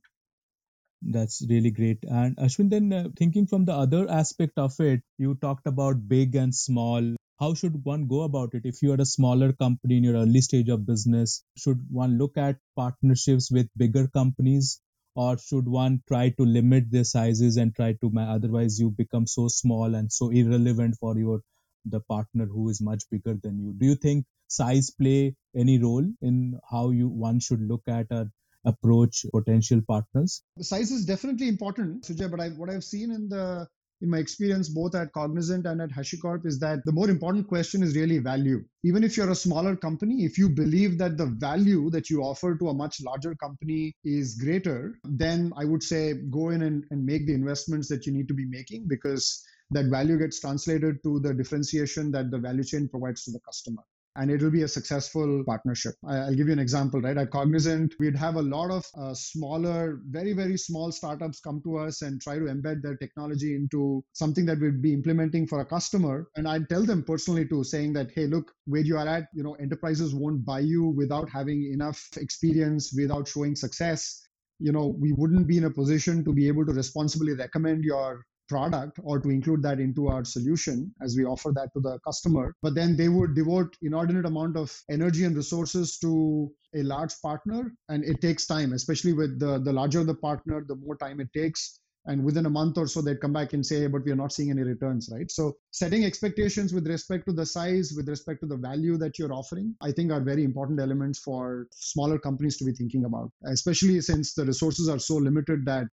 that's 1.05 1.45
really 1.49 1.71
great. 1.71 2.03
And 2.03 2.37
Asvin, 2.37 2.69
then 2.69 2.93
uh, 2.93 3.09
thinking 3.17 3.47
from 3.47 3.65
the 3.65 3.73
other 3.73 4.09
aspect 4.09 4.57
of 4.57 4.79
it, 4.79 5.01
you 5.17 5.35
talked 5.35 5.67
about 5.67 6.07
big 6.07 6.35
and 6.35 6.55
small. 6.55 7.15
How 7.39 7.53
should 7.53 7.83
one 7.83 8.07
go 8.07 8.21
about 8.21 8.53
it? 8.53 8.61
If 8.63 8.81
you 8.81 8.93
are 8.93 9.01
a 9.01 9.05
smaller 9.05 9.51
company 9.51 9.97
in 9.97 10.03
your 10.03 10.15
early 10.15 10.39
stage 10.39 10.69
of 10.69 10.85
business, 10.85 11.43
should 11.57 11.85
one 11.91 12.17
look 12.17 12.37
at 12.37 12.57
partnerships 12.75 13.51
with 13.51 13.67
bigger 13.75 14.07
companies? 14.07 14.79
Or 15.15 15.37
should 15.37 15.67
one 15.67 16.01
try 16.07 16.29
to 16.29 16.45
limit 16.45 16.89
their 16.89 17.03
sizes 17.03 17.57
and 17.57 17.75
try 17.75 17.93
to, 17.93 18.11
otherwise, 18.19 18.79
you 18.79 18.89
become 18.89 19.27
so 19.27 19.47
small 19.47 19.93
and 19.93 20.11
so 20.11 20.29
irrelevant 20.29 20.95
for 20.99 21.17
your 21.17 21.41
the 21.85 21.99
partner 22.01 22.45
who 22.45 22.69
is 22.69 22.81
much 22.81 23.03
bigger 23.09 23.35
than 23.41 23.59
you. 23.59 23.73
Do 23.77 23.85
you 23.85 23.95
think 23.95 24.25
size 24.47 24.89
play 24.89 25.35
any 25.55 25.79
role 25.79 26.05
in 26.21 26.59
how 26.69 26.91
you 26.91 27.07
one 27.07 27.39
should 27.39 27.61
look 27.61 27.83
at 27.87 28.07
a 28.11 28.29
approach 28.65 29.25
potential 29.33 29.81
partners? 29.87 30.41
Size 30.59 30.91
is 30.91 31.05
definitely 31.05 31.49
important, 31.49 32.03
Sujay, 32.03 32.29
but 32.31 32.39
I, 32.39 32.49
what 32.49 32.69
I've 32.69 32.83
seen 32.83 33.11
in 33.11 33.29
the 33.29 33.67
in 34.01 34.09
my 34.09 34.17
experience 34.17 34.67
both 34.67 34.95
at 34.95 35.13
Cognizant 35.13 35.65
and 35.65 35.81
at 35.81 35.89
HashiCorp 35.89 36.45
is 36.45 36.59
that 36.59 36.83
the 36.83 36.91
more 36.91 37.09
important 37.09 37.47
question 37.47 37.81
is 37.81 37.95
really 37.95 38.17
value. 38.19 38.61
Even 38.83 39.01
if 39.01 39.15
you're 39.15 39.29
a 39.29 39.35
smaller 39.35 39.77
company, 39.77 40.25
if 40.25 40.37
you 40.37 40.49
believe 40.49 40.97
that 40.97 41.17
the 41.17 41.25
value 41.25 41.89
that 41.89 42.09
you 42.09 42.21
offer 42.21 42.53
to 42.57 42.67
a 42.67 42.73
much 42.73 43.01
larger 43.01 43.33
company 43.35 43.95
is 44.03 44.35
greater, 44.35 44.99
then 45.05 45.53
I 45.55 45.63
would 45.63 45.81
say 45.81 46.15
go 46.29 46.49
in 46.49 46.63
and, 46.63 46.83
and 46.91 47.05
make 47.05 47.25
the 47.25 47.33
investments 47.33 47.87
that 47.87 48.05
you 48.05 48.11
need 48.11 48.27
to 48.27 48.33
be 48.33 48.45
making 48.45 48.89
because 48.89 49.41
that 49.73 49.85
value 49.85 50.17
gets 50.17 50.39
translated 50.39 51.01
to 51.03 51.19
the 51.19 51.33
differentiation 51.33 52.11
that 52.11 52.31
the 52.31 52.37
value 52.37 52.63
chain 52.63 52.87
provides 52.87 53.23
to 53.25 53.31
the 53.31 53.39
customer 53.39 53.83
and 54.15 54.29
it 54.29 54.41
will 54.41 54.51
be 54.51 54.61
a 54.61 54.67
successful 54.67 55.43
partnership. 55.45 55.95
I'll 56.07 56.35
give 56.35 56.47
you 56.47 56.53
an 56.53 56.59
example, 56.59 57.01
right? 57.01 57.17
At 57.17 57.31
Cognizant, 57.31 57.95
we'd 57.99 58.15
have 58.15 58.35
a 58.35 58.41
lot 58.41 58.69
of 58.69 58.85
uh, 58.95 59.13
smaller, 59.13 60.01
very, 60.07 60.33
very 60.33 60.57
small 60.57 60.91
startups 60.91 61.39
come 61.39 61.61
to 61.63 61.77
us 61.77 62.03
and 62.03 62.21
try 62.21 62.35
to 62.35 62.45
embed 62.45 62.83
their 62.83 62.95
technology 62.95 63.55
into 63.55 64.03
something 64.13 64.45
that 64.45 64.59
we'd 64.59 64.81
be 64.81 64.93
implementing 64.93 65.47
for 65.47 65.61
a 65.61 65.65
customer. 65.65 66.27
And 66.35 66.47
I'd 66.47 66.69
tell 66.69 66.85
them 66.85 67.03
personally 67.03 67.47
too, 67.47 67.63
saying 67.63 67.93
that, 67.93 68.11
hey, 68.13 68.27
look, 68.27 68.51
where 68.65 68.81
you 68.81 68.97
are 68.97 69.07
at, 69.07 69.27
you 69.33 69.43
know, 69.43 69.55
enterprises 69.55 70.13
won't 70.13 70.45
buy 70.45 70.59
you 70.59 70.85
without 70.89 71.29
having 71.29 71.71
enough 71.73 72.07
experience, 72.17 72.93
without 72.95 73.27
showing 73.27 73.55
success. 73.55 74.27
You 74.59 74.71
know, 74.71 74.95
we 74.99 75.11
wouldn't 75.13 75.47
be 75.47 75.57
in 75.57 75.65
a 75.65 75.71
position 75.71 76.23
to 76.23 76.33
be 76.33 76.47
able 76.47 76.65
to 76.67 76.73
responsibly 76.73 77.33
recommend 77.33 77.83
your 77.83 78.23
product 78.53 78.99
or 79.03 79.19
to 79.19 79.29
include 79.29 79.63
that 79.63 79.79
into 79.79 80.07
our 80.07 80.23
solution 80.23 80.93
as 81.01 81.15
we 81.17 81.25
offer 81.25 81.51
that 81.59 81.73
to 81.73 81.81
the 81.87 81.97
customer. 82.07 82.55
But 82.61 82.75
then 82.75 82.95
they 82.95 83.09
would 83.09 83.35
devote 83.35 83.77
inordinate 83.81 84.25
amount 84.25 84.57
of 84.57 84.71
energy 84.89 85.23
and 85.25 85.35
resources 85.35 85.97
to 85.99 86.51
a 86.75 86.83
large 86.83 87.13
partner 87.21 87.61
and 87.89 88.03
it 88.03 88.19
takes 88.21 88.45
time 88.47 88.73
especially 88.73 89.13
with 89.21 89.39
the 89.39 89.53
the 89.67 89.73
larger 89.79 90.03
the 90.03 90.19
partner 90.27 90.65
the 90.67 90.75
more 90.75 90.97
time 91.05 91.19
it 91.19 91.33
takes. 91.41 91.79
And 92.05 92.25
within 92.27 92.45
a 92.45 92.49
month 92.49 92.77
or 92.77 92.85
so 92.93 93.01
they'd 93.01 93.21
come 93.25 93.35
back 93.39 93.53
and 93.53 93.65
say 93.65 93.79
but 93.87 94.05
we 94.05 94.11
are 94.13 94.21
not 94.23 94.33
seeing 94.37 94.51
any 94.51 94.63
returns 94.69 95.09
right? 95.11 95.29
So 95.37 95.53
setting 95.71 96.05
expectations 96.05 96.73
with 96.77 96.87
respect 96.93 97.25
to 97.27 97.33
the 97.39 97.45
size 97.45 97.93
with 97.97 98.09
respect 98.15 98.41
to 98.41 98.49
the 98.53 98.57
value 98.69 98.97
that 99.03 99.17
you're 99.17 99.35
offering 99.39 99.73
i 99.87 99.91
think 99.91 100.11
are 100.11 100.29
very 100.31 100.43
important 100.49 100.81
elements 100.85 101.19
for 101.27 101.67
smaller 101.71 102.19
companies 102.25 102.57
to 102.57 102.65
be 102.69 102.73
thinking 102.79 103.05
about 103.09 103.31
especially 103.55 103.99
since 104.09 104.33
the 104.33 104.45
resources 104.51 104.89
are 104.93 104.99
so 105.07 105.15
limited 105.29 105.65
that 105.71 105.87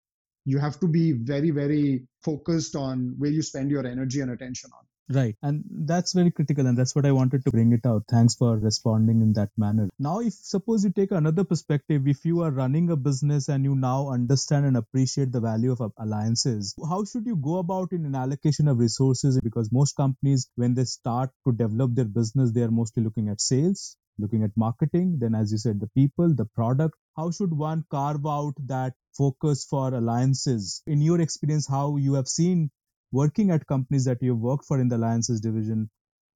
you 0.52 0.58
have 0.66 0.78
to 0.80 0.88
be 0.98 1.06
very 1.32 1.50
very 1.62 1.86
focused 2.28 2.76
on 2.84 3.14
where 3.18 3.30
you 3.38 3.42
spend 3.42 3.70
your 3.70 3.86
energy 3.86 4.20
and 4.26 4.30
attention 4.36 4.70
on 4.78 4.88
Right. 5.10 5.36
And 5.42 5.64
that's 5.86 6.12
very 6.12 6.30
critical. 6.30 6.66
And 6.66 6.76
that's 6.76 6.94
what 6.94 7.06
I 7.06 7.12
wanted 7.12 7.44
to 7.44 7.50
bring 7.50 7.72
it 7.72 7.86
out. 7.86 8.04
Thanks 8.10 8.34
for 8.34 8.58
responding 8.58 9.22
in 9.22 9.32
that 9.34 9.48
manner. 9.56 9.88
Now, 9.98 10.20
if 10.20 10.34
suppose 10.34 10.84
you 10.84 10.90
take 10.90 11.12
another 11.12 11.44
perspective, 11.44 12.06
if 12.06 12.26
you 12.26 12.42
are 12.42 12.50
running 12.50 12.90
a 12.90 12.96
business 12.96 13.48
and 13.48 13.64
you 13.64 13.74
now 13.74 14.11
understand 14.11 14.66
and 14.66 14.76
appreciate 14.76 15.32
the 15.32 15.40
value 15.40 15.72
of 15.72 15.92
alliances, 15.98 16.74
how 16.88 17.04
should 17.04 17.24
you 17.24 17.37
go 17.37 17.56
about 17.56 17.92
in 17.92 18.04
an 18.04 18.14
allocation 18.14 18.68
of 18.68 18.78
resources? 18.78 19.40
Because 19.42 19.72
most 19.72 19.96
companies, 19.96 20.50
when 20.56 20.74
they 20.74 20.84
start 20.84 21.30
to 21.46 21.54
develop 21.54 21.94
their 21.94 22.04
business, 22.04 22.52
they 22.52 22.61
are 22.61 22.70
mostly 22.70 23.02
looking 23.02 23.30
at 23.30 23.40
sales, 23.40 23.96
looking 24.18 24.42
at 24.42 24.50
marketing, 24.57 25.18
then, 25.20 25.35
as 25.35 25.52
you 25.52 25.59
said, 25.59 25.81
the 25.81 25.88
people, 25.88 26.35
the 26.35 26.44
product. 26.44 26.94
How 27.16 27.31
should 27.31 27.52
one 27.52 27.85
carve 27.90 28.26
out 28.26 28.54
that 28.66 28.94
focus 29.16 29.64
for 29.64 29.94
alliances? 29.94 30.83
In 30.87 31.00
your 31.00 31.20
experience, 31.20 31.66
how 31.68 31.96
you 31.96 32.14
have 32.14 32.28
seen 32.28 32.70
working 33.12 33.50
at 33.50 33.66
companies 33.66 34.04
that 34.04 34.18
you've 34.22 34.40
worked 34.40 34.64
for 34.66 34.81
in 34.81 34.88
the 34.88 34.96
alliances 34.96 35.40
division, 35.40 35.90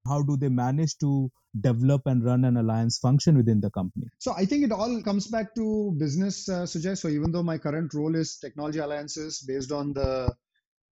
how 0.07 0.23
do 0.23 0.37
they 0.37 0.49
manage 0.49 0.99
to 0.99 1.31
develop 1.61 2.03
and 2.07 2.25
run 2.25 2.45
an 2.45 2.57
alliance 2.57 2.99
function 2.99 3.37
within 3.37 3.61
the 3.61 3.71
company? 3.71 4.07
So 4.19 4.33
I 4.33 4.47
think 4.47 4.65
it 4.65 4.73
all 4.73 5.03
comes 5.03 5.29
back 5.29 5.55
to 5.55 5.95
business, 5.99 6.49
uh, 6.49 6.63
Sujay. 6.63 6.97
So 6.97 7.09
even 7.09 7.31
though 7.31 7.43
my 7.43 7.59
current 7.59 7.93
role 7.95 8.15
is 8.15 8.39
technology 8.39 8.79
alliances 8.79 9.45
based 9.47 9.73
on 9.73 9.93
the 9.93 10.35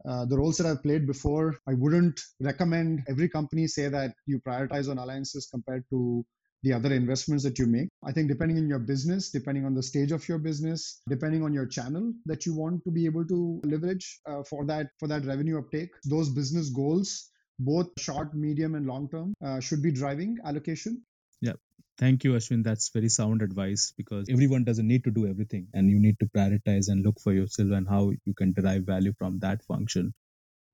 uh, 0.08 0.24
the 0.24 0.36
roles 0.36 0.56
that 0.56 0.66
I've 0.66 0.82
played 0.82 1.06
before, 1.06 1.58
I 1.68 1.74
wouldn't 1.74 2.20
recommend 2.40 3.02
every 3.06 3.28
company 3.28 3.66
say 3.66 3.88
that 3.88 4.14
you 4.24 4.40
prioritize 4.40 4.88
on 4.88 4.96
alliances 4.96 5.46
compared 5.50 5.84
to 5.90 6.24
the 6.62 6.72
other 6.72 6.92
investments 6.92 7.44
that 7.44 7.58
you 7.58 7.66
make. 7.66 7.88
I 8.04 8.12
think 8.12 8.28
depending 8.28 8.58
on 8.58 8.68
your 8.68 8.78
business, 8.78 9.30
depending 9.30 9.64
on 9.64 9.74
the 9.74 9.82
stage 9.82 10.12
of 10.12 10.28
your 10.28 10.38
business, 10.38 11.00
depending 11.08 11.42
on 11.42 11.52
your 11.52 11.66
channel 11.66 12.12
that 12.26 12.46
you 12.46 12.54
want 12.54 12.84
to 12.84 12.90
be 12.90 13.06
able 13.06 13.26
to 13.26 13.60
leverage 13.64 14.20
uh, 14.26 14.42
for 14.42 14.64
that 14.66 14.88
for 14.98 15.08
that 15.08 15.24
revenue 15.24 15.58
uptake, 15.58 15.90
those 16.04 16.28
business 16.28 16.70
goals, 16.70 17.30
both 17.58 17.88
short, 17.98 18.34
medium, 18.34 18.74
and 18.74 18.86
long 18.86 19.08
term, 19.08 19.34
uh, 19.44 19.60
should 19.60 19.82
be 19.82 19.90
driving 19.90 20.38
allocation. 20.44 21.02
Yeah. 21.40 21.54
Thank 21.98 22.24
you, 22.24 22.32
Asvin. 22.32 22.64
That's 22.64 22.88
very 22.88 23.10
sound 23.10 23.42
advice 23.42 23.92
because 23.96 24.28
everyone 24.30 24.64
doesn't 24.64 24.88
need 24.88 25.04
to 25.04 25.10
do 25.10 25.26
everything 25.26 25.68
and 25.74 25.90
you 25.90 26.00
need 26.00 26.18
to 26.20 26.26
prioritize 26.26 26.88
and 26.88 27.04
look 27.04 27.20
for 27.20 27.32
yourself 27.32 27.72
and 27.72 27.86
how 27.86 28.12
you 28.24 28.32
can 28.34 28.52
derive 28.52 28.84
value 28.84 29.12
from 29.18 29.38
that 29.40 29.62
function. 29.64 30.14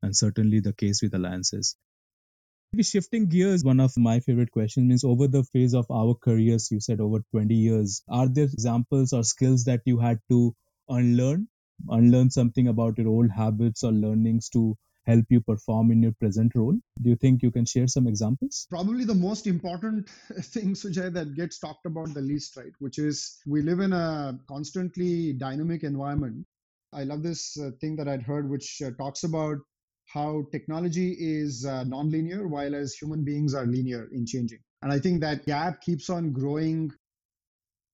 And 0.02 0.16
certainly 0.16 0.60
the 0.60 0.72
case 0.72 1.02
with 1.02 1.14
alliances. 1.14 1.74
Maybe 2.72 2.82
shifting 2.82 3.28
gears, 3.28 3.64
one 3.64 3.80
of 3.80 3.96
my 3.96 4.20
favorite 4.20 4.50
questions 4.50 4.86
means 4.88 5.04
over 5.04 5.28
the 5.28 5.44
phase 5.44 5.74
of 5.74 5.90
our 5.90 6.14
careers, 6.14 6.70
you 6.70 6.80
said 6.80 7.00
over 7.00 7.20
20 7.30 7.54
years, 7.54 8.02
are 8.08 8.28
there 8.28 8.44
examples 8.44 9.12
or 9.12 9.22
skills 9.24 9.64
that 9.64 9.82
you 9.84 9.98
had 9.98 10.20
to 10.30 10.54
unlearn, 10.88 11.48
unlearn 11.88 12.30
something 12.30 12.68
about 12.68 12.98
your 12.98 13.08
old 13.08 13.30
habits 13.30 13.84
or 13.84 13.92
learnings 13.92 14.48
to 14.50 14.76
help 15.06 15.24
you 15.30 15.40
perform 15.40 15.92
in 15.92 16.02
your 16.02 16.12
present 16.12 16.52
role? 16.56 16.76
Do 17.00 17.08
you 17.08 17.16
think 17.16 17.42
you 17.42 17.52
can 17.52 17.64
share 17.64 17.86
some 17.86 18.08
examples? 18.08 18.66
Probably 18.68 19.04
the 19.04 19.14
most 19.14 19.46
important 19.46 20.08
thing, 20.42 20.74
Sujay, 20.74 21.12
that 21.12 21.34
gets 21.36 21.58
talked 21.58 21.86
about 21.86 22.12
the 22.14 22.20
least, 22.20 22.56
right? 22.56 22.72
Which 22.80 22.98
is 22.98 23.38
we 23.46 23.62
live 23.62 23.78
in 23.78 23.92
a 23.92 24.38
constantly 24.48 25.32
dynamic 25.32 25.84
environment. 25.84 26.44
I 26.92 27.04
love 27.04 27.22
this 27.22 27.58
uh, 27.58 27.70
thing 27.80 27.96
that 27.96 28.08
I'd 28.08 28.22
heard, 28.22 28.50
which 28.50 28.82
uh, 28.84 28.90
talks 28.98 29.22
about 29.22 29.58
how 30.16 30.46
technology 30.50 31.14
is 31.18 31.66
uh, 31.66 31.84
nonlinear, 31.84 32.48
while 32.48 32.74
as 32.74 32.94
human 32.94 33.22
beings 33.22 33.54
are 33.54 33.66
linear 33.66 34.08
in 34.12 34.24
changing. 34.24 34.60
And 34.80 34.90
I 34.90 34.98
think 34.98 35.20
that 35.20 35.44
gap 35.44 35.82
keeps 35.82 36.08
on 36.08 36.32
growing. 36.32 36.90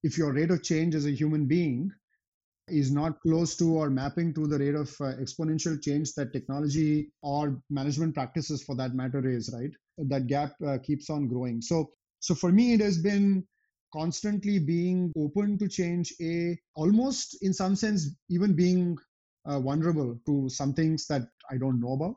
If 0.04 0.16
your 0.16 0.32
rate 0.32 0.52
of 0.52 0.62
change 0.62 0.94
as 0.94 1.04
a 1.06 1.10
human 1.10 1.46
being 1.46 1.90
is 2.68 2.92
not 2.92 3.20
close 3.22 3.56
to 3.56 3.76
or 3.76 3.90
mapping 3.90 4.32
to 4.34 4.46
the 4.46 4.58
rate 4.58 4.76
of 4.76 4.88
uh, 5.00 5.16
exponential 5.24 5.82
change 5.82 6.14
that 6.14 6.32
technology 6.32 7.10
or 7.22 7.60
management 7.70 8.14
practices 8.14 8.62
for 8.62 8.76
that 8.76 8.94
matter 8.94 9.26
is 9.28 9.50
right? 9.52 9.72
That 9.98 10.28
gap 10.28 10.54
uh, 10.64 10.78
keeps 10.78 11.10
on 11.10 11.26
growing. 11.28 11.60
So 11.60 11.90
so 12.20 12.36
for 12.36 12.52
me 12.52 12.74
it 12.74 12.80
has 12.80 12.98
been 12.98 13.44
constantly 13.92 14.58
being 14.60 15.12
open 15.16 15.58
to 15.58 15.68
change 15.68 16.14
a 16.20 16.56
almost 16.74 17.42
in 17.42 17.52
some 17.52 17.74
sense 17.76 18.08
even 18.30 18.54
being 18.54 18.96
uh, 19.44 19.60
vulnerable 19.60 20.18
to 20.26 20.48
some 20.48 20.72
things 20.72 21.06
that 21.08 21.22
I 21.50 21.58
don't 21.58 21.80
know 21.80 21.92
about. 21.92 22.16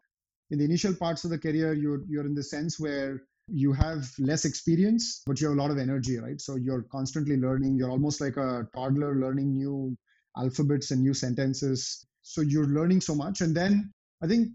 In 0.51 0.59
the 0.59 0.65
initial 0.65 0.93
parts 0.93 1.23
of 1.23 1.31
the 1.31 1.39
career, 1.39 1.73
you're 1.73 2.03
you're 2.07 2.25
in 2.25 2.35
the 2.35 2.43
sense 2.43 2.79
where 2.79 3.23
you 3.47 3.73
have 3.73 4.11
less 4.17 4.45
experience, 4.45 5.21
but 5.25 5.39
you 5.39 5.47
have 5.47 5.57
a 5.57 5.61
lot 5.61 5.71
of 5.71 5.77
energy, 5.77 6.17
right? 6.17 6.39
So 6.41 6.55
you're 6.55 6.83
constantly 6.91 7.37
learning. 7.37 7.75
You're 7.77 7.91
almost 7.91 8.21
like 8.21 8.37
a 8.37 8.67
toddler 8.75 9.15
learning 9.15 9.53
new 9.53 9.95
alphabets 10.37 10.91
and 10.91 11.01
new 11.01 11.13
sentences. 11.13 12.05
So 12.21 12.41
you're 12.41 12.67
learning 12.67 13.01
so 13.01 13.15
much, 13.15 13.41
and 13.41 13.55
then 13.55 13.91
I 14.21 14.27
think 14.27 14.49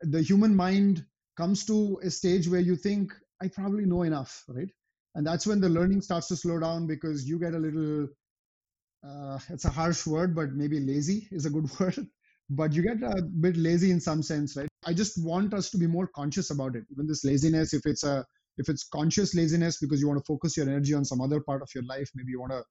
the 0.00 0.22
human 0.22 0.54
mind 0.54 1.04
comes 1.36 1.64
to 1.66 2.00
a 2.02 2.10
stage 2.10 2.48
where 2.48 2.60
you 2.60 2.76
think 2.76 3.12
I 3.42 3.48
probably 3.48 3.86
know 3.86 4.02
enough, 4.02 4.44
right? 4.48 4.70
And 5.14 5.26
that's 5.26 5.46
when 5.46 5.60
the 5.60 5.68
learning 5.68 6.02
starts 6.02 6.28
to 6.28 6.36
slow 6.36 6.60
down 6.60 6.86
because 6.86 7.28
you 7.28 7.38
get 7.38 7.54
a 7.54 7.58
little 7.58 8.08
uh, 9.06 9.38
it's 9.48 9.64
a 9.64 9.70
harsh 9.70 10.06
word, 10.06 10.34
but 10.34 10.52
maybe 10.52 10.80
lazy 10.80 11.28
is 11.30 11.46
a 11.46 11.50
good 11.50 11.68
word. 11.80 12.06
But 12.50 12.72
you 12.72 12.82
get 12.82 13.02
a 13.02 13.22
bit 13.22 13.56
lazy 13.56 13.90
in 13.90 14.00
some 14.00 14.22
sense, 14.22 14.56
right? 14.56 14.68
I 14.84 14.94
just 14.94 15.22
want 15.22 15.52
us 15.54 15.70
to 15.70 15.78
be 15.78 15.86
more 15.86 16.06
conscious 16.06 16.50
about 16.50 16.76
it. 16.76 16.84
Even 16.90 17.06
this 17.06 17.24
laziness, 17.24 17.74
if 17.74 17.82
it's 17.84 18.04
a 18.04 18.24
if 18.56 18.68
it's 18.68 18.84
conscious 18.88 19.34
laziness 19.34 19.78
because 19.78 20.00
you 20.00 20.08
want 20.08 20.18
to 20.18 20.24
focus 20.26 20.56
your 20.56 20.68
energy 20.68 20.92
on 20.94 21.04
some 21.04 21.20
other 21.20 21.40
part 21.40 21.62
of 21.62 21.68
your 21.74 21.84
life, 21.84 22.10
maybe 22.14 22.32
you 22.32 22.40
want 22.40 22.52
a 22.52 22.64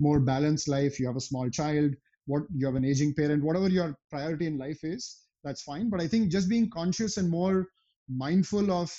more 0.00 0.18
balanced 0.20 0.68
life, 0.68 0.98
you 0.98 1.06
have 1.06 1.16
a 1.16 1.20
small 1.20 1.50
child, 1.50 1.92
what 2.26 2.42
you 2.54 2.66
have 2.66 2.76
an 2.76 2.84
aging 2.84 3.14
parent, 3.14 3.44
whatever 3.44 3.68
your 3.68 3.94
priority 4.10 4.46
in 4.46 4.56
life 4.56 4.82
is, 4.82 5.20
that's 5.42 5.62
fine. 5.62 5.90
But 5.90 6.00
I 6.00 6.08
think 6.08 6.30
just 6.30 6.48
being 6.48 6.70
conscious 6.70 7.18
and 7.18 7.28
more 7.28 7.68
mindful 8.08 8.72
of 8.72 8.90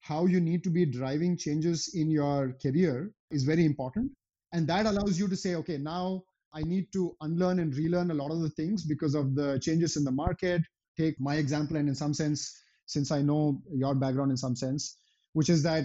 how 0.00 0.26
you 0.26 0.40
need 0.40 0.62
to 0.64 0.70
be 0.70 0.84
driving 0.84 1.36
changes 1.36 1.92
in 1.94 2.10
your 2.10 2.54
career 2.62 3.10
is 3.30 3.44
very 3.44 3.64
important. 3.64 4.12
And 4.52 4.66
that 4.68 4.86
allows 4.86 5.18
you 5.18 5.28
to 5.28 5.36
say, 5.36 5.54
okay, 5.56 5.78
now 5.78 6.22
I 6.54 6.62
need 6.62 6.92
to 6.92 7.16
unlearn 7.20 7.58
and 7.58 7.74
relearn 7.74 8.10
a 8.10 8.14
lot 8.14 8.30
of 8.30 8.40
the 8.40 8.50
things 8.50 8.84
because 8.84 9.14
of 9.14 9.34
the 9.34 9.58
changes 9.60 9.96
in 9.96 10.04
the 10.04 10.10
market. 10.10 10.62
Take 10.96 11.20
my 11.20 11.36
example, 11.36 11.76
and 11.76 11.88
in 11.88 11.94
some 11.94 12.14
sense, 12.14 12.52
since 12.86 13.10
I 13.10 13.22
know 13.22 13.60
your 13.72 13.94
background 13.94 14.30
in 14.30 14.36
some 14.36 14.56
sense, 14.56 14.96
which 15.34 15.48
is 15.48 15.62
that 15.62 15.84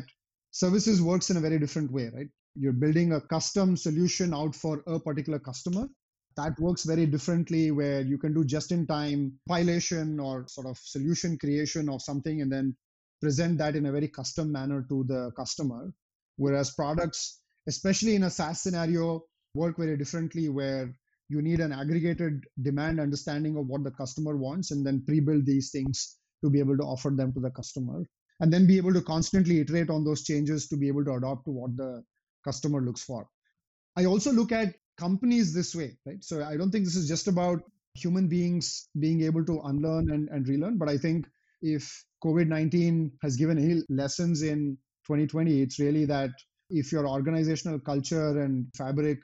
services 0.52 1.02
works 1.02 1.30
in 1.30 1.38
a 1.38 1.41
very 1.41 1.60
different 1.60 1.91
way, 1.91 2.10
right? 2.13 2.28
You're 2.56 2.73
building 2.73 3.13
a 3.13 3.21
custom 3.21 3.76
solution 3.76 4.34
out 4.34 4.56
for 4.56 4.84
a 4.88 4.99
particular 4.99 5.39
customer. 5.39 5.88
That 6.38 6.60
works 6.60 6.84
very 6.84 7.06
differently 7.06 7.71
where 7.71 8.02
you 8.02 8.17
can 8.17 8.34
do 8.34 8.43
just 8.43 8.71
in 8.71 8.88
time 8.88 9.39
compilation 9.47 10.19
or 10.19 10.47
sort 10.47 10.67
of 10.67 10.78
solution 10.78 11.38
creation 11.38 11.89
of 11.89 12.02
something 12.02 12.41
and 12.41 12.52
then 12.52 12.76
present 13.21 13.58
that 13.60 13.76
in 13.76 13.86
a 13.86 13.91
very 13.91 14.08
custom 14.08 14.52
manner 14.52 14.86
to 14.89 15.04
the 15.04 15.32
customer. 15.32 15.93
Whereas 16.38 16.71
products, 16.71 17.39
especially 17.67 18.15
in 18.15 18.23
a 18.23 18.30
SaaS 18.30 18.62
scenario, 18.62 19.26
work 19.53 19.77
very 19.77 19.97
differently 19.97 20.49
where 20.49 20.93
you 21.29 21.41
need 21.41 21.59
an 21.59 21.71
aggregated 21.71 22.45
demand 22.61 22.99
understanding 22.99 23.57
of 23.57 23.67
what 23.67 23.83
the 23.83 23.91
customer 23.91 24.35
wants 24.35 24.71
and 24.71 24.85
then 24.85 25.03
pre-build 25.05 25.45
these 25.45 25.71
things 25.71 26.17
to 26.43 26.49
be 26.49 26.59
able 26.59 26.77
to 26.77 26.83
offer 26.83 27.09
them 27.09 27.31
to 27.33 27.39
the 27.39 27.51
customer. 27.51 28.03
And 28.39 28.51
then 28.51 28.67
be 28.67 28.77
able 28.77 28.93
to 28.93 29.01
constantly 29.01 29.59
iterate 29.59 29.89
on 29.89 30.03
those 30.03 30.23
changes 30.23 30.67
to 30.67 30.77
be 30.77 30.87
able 30.87 31.05
to 31.05 31.13
adopt 31.13 31.45
to 31.45 31.51
what 31.51 31.77
the 31.77 32.03
customer 32.43 32.81
looks 32.81 33.03
for. 33.03 33.27
I 33.95 34.05
also 34.05 34.31
look 34.31 34.51
at 34.51 34.75
companies 34.97 35.53
this 35.53 35.75
way 35.75 35.97
right? 36.05 36.23
So 36.23 36.43
i 36.43 36.57
don't 36.57 36.71
think 36.71 36.85
this 36.85 36.95
is 36.95 37.07
just 37.07 37.27
about 37.27 37.61
human 37.95 38.27
beings 38.27 38.89
being 38.99 39.21
able 39.21 39.45
to 39.45 39.61
unlearn 39.61 40.11
and, 40.11 40.29
and 40.29 40.47
relearn 40.47 40.77
but 40.77 40.89
i 40.89 40.97
think 40.97 41.27
if 41.61 42.03
covid-19 42.23 43.11
has 43.21 43.35
given 43.35 43.57
any 43.57 43.81
lessons 43.89 44.41
in 44.41 44.77
2020 45.07 45.61
it's 45.61 45.79
really 45.79 46.05
that 46.05 46.31
if 46.69 46.91
your 46.91 47.07
organizational 47.07 47.79
culture 47.79 48.41
and 48.41 48.67
fabric 48.75 49.19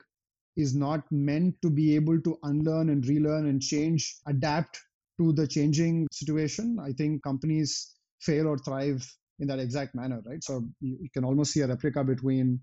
is 0.60 0.74
not 0.74 1.04
meant 1.10 1.56
to 1.62 1.70
be 1.70 1.94
able 1.94 2.20
to 2.20 2.38
unlearn 2.42 2.90
and 2.90 3.06
relearn 3.06 3.46
and 3.46 3.60
change, 3.60 4.16
adapt 4.26 4.80
to 5.18 5.32
the 5.32 5.46
changing 5.46 6.06
situation, 6.12 6.78
I 6.80 6.92
think 6.92 7.22
companies 7.22 7.94
fail 8.20 8.46
or 8.46 8.58
thrive 8.58 9.06
in 9.38 9.48
that 9.48 9.58
exact 9.58 9.94
manner, 9.94 10.22
right? 10.26 10.42
So 10.42 10.64
you, 10.80 11.08
can 11.12 11.24
almost 11.24 11.52
see 11.52 11.60
a 11.60 11.66
replica 11.66 12.04
between 12.04 12.60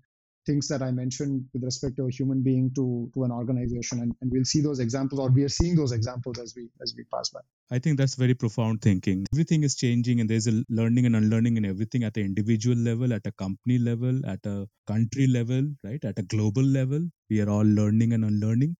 things 0.48 0.68
that 0.72 0.82
I 0.88 0.90
mentioned 0.98 1.44
with 1.52 1.64
respect 1.70 1.96
to 1.98 2.06
a 2.10 2.12
human 2.18 2.42
being 2.48 2.66
to 2.78 2.86
to 3.14 3.24
an 3.28 3.32
organization, 3.40 4.02
and, 4.04 4.14
and 4.20 4.32
we'll 4.34 4.50
see 4.52 4.62
those 4.68 4.80
examples, 4.86 5.20
or 5.24 5.28
we 5.38 5.44
are 5.48 5.54
seeing 5.60 5.76
those 5.82 5.94
examples 5.98 6.42
as 6.44 6.54
we 6.58 6.64
as 6.86 6.94
we 6.98 7.04
pass 7.14 7.30
by. 7.36 7.44
I 7.76 7.78
think 7.84 7.98
that's 8.00 8.16
very 8.24 8.36
profound 8.44 8.82
thinking. 8.88 9.26
Everything 9.34 9.68
is 9.68 9.76
changing, 9.84 10.20
and 10.24 10.34
there's 10.34 10.48
a 10.54 10.56
learning 10.80 11.06
and 11.10 11.16
unlearning 11.22 11.62
in 11.62 11.70
everything 11.72 12.04
at 12.10 12.14
the 12.18 12.24
individual 12.30 12.76
level, 12.90 13.16
at 13.20 13.30
a 13.32 13.34
company 13.44 13.78
level, 13.90 14.20
at 14.34 14.52
a 14.56 14.58
country 14.92 15.28
level, 15.38 15.72
right? 15.88 16.04
At 16.12 16.18
a 16.24 16.28
global 16.34 16.68
level, 16.80 17.08
we 17.30 17.40
are 17.46 17.50
all 17.56 17.70
learning 17.80 18.12
and 18.18 18.24
unlearning. 18.32 18.76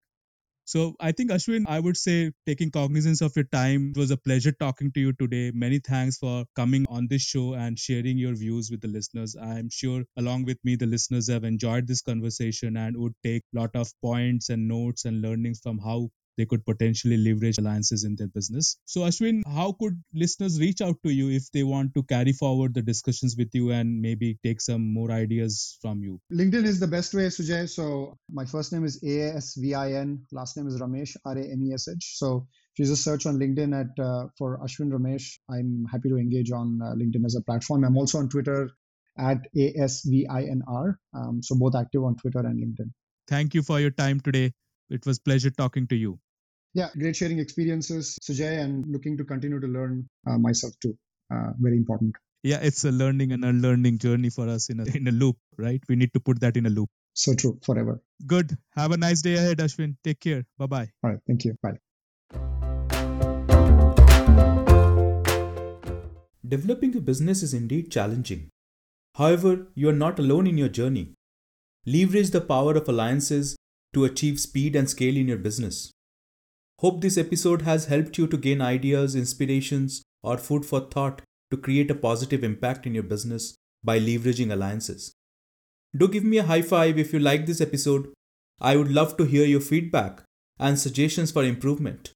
So 0.68 0.94
I 1.00 1.12
think 1.12 1.30
Asvin, 1.30 1.64
I 1.66 1.80
would 1.80 1.96
say 1.96 2.30
taking 2.46 2.70
cognizance 2.70 3.22
of 3.22 3.34
your 3.34 3.46
time, 3.46 3.92
it 3.92 3.96
was 3.96 4.10
a 4.10 4.18
pleasure 4.18 4.52
talking 4.52 4.92
to 4.92 5.00
you 5.00 5.12
today. 5.14 5.50
Many 5.52 5.78
thanks 5.78 6.18
for 6.18 6.44
coming 6.54 6.84
on 6.90 7.06
this 7.08 7.22
show 7.22 7.54
and 7.54 7.78
sharing 7.78 8.18
your 8.18 8.34
views 8.34 8.70
with 8.70 8.82
the 8.82 8.88
listeners. 8.88 9.34
I'm 9.34 9.70
sure 9.70 10.04
along 10.18 10.44
with 10.44 10.58
me, 10.64 10.76
the 10.76 10.86
listeners 10.86 11.28
have 11.28 11.44
enjoyed 11.44 11.86
this 11.86 12.02
conversation 12.02 12.76
and 12.76 12.98
would 12.98 13.14
take 13.24 13.44
a 13.54 13.58
lot 13.58 13.70
of 13.74 13.90
points 14.02 14.50
and 14.50 14.68
notes 14.68 15.06
and 15.06 15.22
learnings 15.22 15.60
from 15.60 15.78
how 15.78 16.10
they 16.38 16.46
could 16.46 16.64
potentially 16.64 17.16
leverage 17.16 17.58
alliances 17.58 18.04
in 18.04 18.14
their 18.16 18.28
business. 18.28 18.76
So, 18.86 19.02
Asvin, 19.02 19.42
how 19.46 19.72
could 19.72 20.00
listeners 20.14 20.58
reach 20.60 20.80
out 20.80 20.96
to 21.04 21.10
you 21.12 21.28
if 21.28 21.50
they 21.52 21.64
want 21.64 21.94
to 21.94 22.02
carry 22.04 22.32
forward 22.32 22.74
the 22.74 22.82
discussions 22.82 23.36
with 23.36 23.50
you 23.52 23.72
and 23.72 24.00
maybe 24.00 24.38
take 24.44 24.60
some 24.60 24.94
more 24.94 25.10
ideas 25.10 25.76
from 25.82 26.02
you? 26.02 26.20
LinkedIn 26.32 26.64
is 26.64 26.80
the 26.80 26.86
best 26.86 27.12
way, 27.12 27.26
Sujay. 27.26 27.68
So, 27.68 28.16
my 28.30 28.46
first 28.46 28.72
name 28.72 28.84
is 28.84 29.02
A 29.02 29.36
S 29.36 29.54
V 29.56 29.74
I 29.74 29.92
N, 29.92 30.24
last 30.32 30.56
name 30.56 30.68
is 30.68 30.80
Ramesh, 30.80 31.16
R 31.26 31.36
A 31.36 31.42
M 31.42 31.62
E 31.64 31.74
S 31.74 31.88
H. 31.88 32.14
So, 32.16 32.46
if 32.72 32.78
you 32.78 32.84
just 32.86 33.02
search 33.02 33.26
on 33.26 33.38
LinkedIn 33.38 33.78
at 33.78 34.02
uh, 34.02 34.28
for 34.38 34.58
Asvin 34.64 34.92
Ramesh, 34.92 35.38
I'm 35.50 35.84
happy 35.90 36.08
to 36.10 36.16
engage 36.16 36.52
on 36.52 36.80
uh, 36.80 36.94
LinkedIn 36.94 37.24
as 37.26 37.34
a 37.34 37.42
platform. 37.42 37.84
I'm 37.84 37.96
also 37.96 38.18
on 38.18 38.28
Twitter 38.28 38.70
at 39.18 39.38
ASVINR. 39.56 40.94
Um, 41.12 41.42
so 41.42 41.56
both 41.56 41.74
active 41.74 42.04
on 42.04 42.14
Twitter 42.16 42.38
and 42.38 42.62
LinkedIn. 42.62 42.92
Thank 43.26 43.54
you 43.54 43.62
for 43.62 43.80
your 43.80 43.90
time 43.90 44.20
today. 44.20 44.52
It 44.90 45.04
was 45.04 45.18
pleasure 45.18 45.50
talking 45.50 45.86
to 45.88 45.96
you. 45.96 46.18
Yeah, 46.74 46.88
great 46.98 47.16
sharing 47.16 47.38
experiences, 47.38 48.18
Sujay, 48.22 48.60
and 48.60 48.84
looking 48.86 49.16
to 49.16 49.24
continue 49.24 49.58
to 49.58 49.66
learn 49.66 50.08
uh, 50.26 50.38
myself 50.38 50.74
too. 50.80 50.96
Uh, 51.32 51.52
very 51.58 51.76
important. 51.76 52.14
Yeah, 52.42 52.58
it's 52.62 52.84
a 52.84 52.92
learning 52.92 53.32
and 53.32 53.44
unlearning 53.44 53.98
journey 53.98 54.30
for 54.30 54.48
us 54.48 54.68
in 54.68 54.80
a, 54.80 54.84
in 54.96 55.08
a 55.08 55.10
loop, 55.10 55.36
right? 55.56 55.82
We 55.88 55.96
need 55.96 56.12
to 56.12 56.20
put 56.20 56.40
that 56.40 56.56
in 56.56 56.66
a 56.66 56.70
loop. 56.70 56.88
So 57.14 57.34
true, 57.34 57.58
forever. 57.64 58.00
Good. 58.26 58.56
Have 58.76 58.92
a 58.92 58.96
nice 58.96 59.22
day 59.22 59.34
ahead, 59.34 59.58
Asvin. 59.58 59.96
Take 60.04 60.20
care. 60.20 60.44
Bye 60.56 60.66
bye. 60.66 60.90
All 61.02 61.10
right. 61.10 61.18
Thank 61.26 61.44
you. 61.44 61.56
Bye. 61.62 61.78
Developing 66.46 66.96
a 66.96 67.00
business 67.00 67.42
is 67.42 67.52
indeed 67.52 67.90
challenging. 67.90 68.50
However, 69.16 69.66
you 69.74 69.88
are 69.88 70.00
not 70.04 70.18
alone 70.18 70.46
in 70.46 70.56
your 70.56 70.68
journey. 70.68 71.14
Leverage 71.84 72.30
the 72.30 72.40
power 72.40 72.74
of 72.74 72.88
alliances 72.88 73.56
to 73.94 74.04
achieve 74.04 74.38
speed 74.38 74.76
and 74.76 74.88
scale 74.88 75.16
in 75.16 75.28
your 75.28 75.38
business. 75.38 75.90
Hope 76.80 77.00
this 77.00 77.18
episode 77.18 77.62
has 77.62 77.86
helped 77.86 78.18
you 78.18 78.26
to 78.28 78.36
gain 78.36 78.60
ideas, 78.60 79.16
inspirations, 79.16 80.02
or 80.22 80.38
food 80.38 80.64
for 80.64 80.80
thought 80.80 81.22
to 81.50 81.56
create 81.56 81.90
a 81.90 81.94
positive 81.94 82.44
impact 82.44 82.86
in 82.86 82.94
your 82.94 83.02
business 83.02 83.56
by 83.82 83.98
leveraging 83.98 84.52
alliances. 84.52 85.12
Do 85.96 86.06
give 86.06 86.24
me 86.24 86.38
a 86.38 86.44
high 86.44 86.62
five 86.62 86.98
if 86.98 87.12
you 87.12 87.18
like 87.18 87.46
this 87.46 87.60
episode. 87.60 88.12
I 88.60 88.76
would 88.76 88.92
love 88.92 89.16
to 89.16 89.24
hear 89.24 89.44
your 89.44 89.60
feedback 89.60 90.22
and 90.58 90.78
suggestions 90.78 91.32
for 91.32 91.42
improvement. 91.42 92.12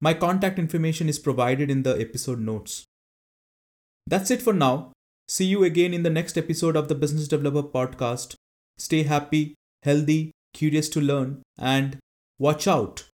My 0.00 0.14
contact 0.14 0.58
information 0.58 1.08
is 1.08 1.18
provided 1.18 1.70
in 1.70 1.82
the 1.82 1.98
episode 2.00 2.40
notes. 2.40 2.84
That's 4.06 4.30
it 4.30 4.42
for 4.42 4.52
now. 4.52 4.92
See 5.26 5.44
you 5.44 5.64
again 5.64 5.92
in 5.92 6.04
the 6.04 6.10
next 6.10 6.38
episode 6.38 6.76
of 6.76 6.88
the 6.88 6.94
Business 6.94 7.26
Developer 7.26 7.68
Podcast. 7.68 8.34
Stay 8.76 9.02
happy, 9.02 9.54
healthy, 9.82 10.30
curious 10.54 10.88
to 10.90 11.00
learn, 11.00 11.42
and 11.58 11.98
watch 12.38 12.68
out. 12.68 13.08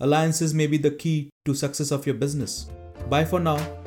Alliances 0.00 0.54
may 0.54 0.66
be 0.66 0.78
the 0.78 0.90
key 0.90 1.30
to 1.44 1.54
success 1.54 1.90
of 1.90 2.06
your 2.06 2.14
business. 2.14 2.70
Bye 3.08 3.24
for 3.24 3.40
now. 3.40 3.79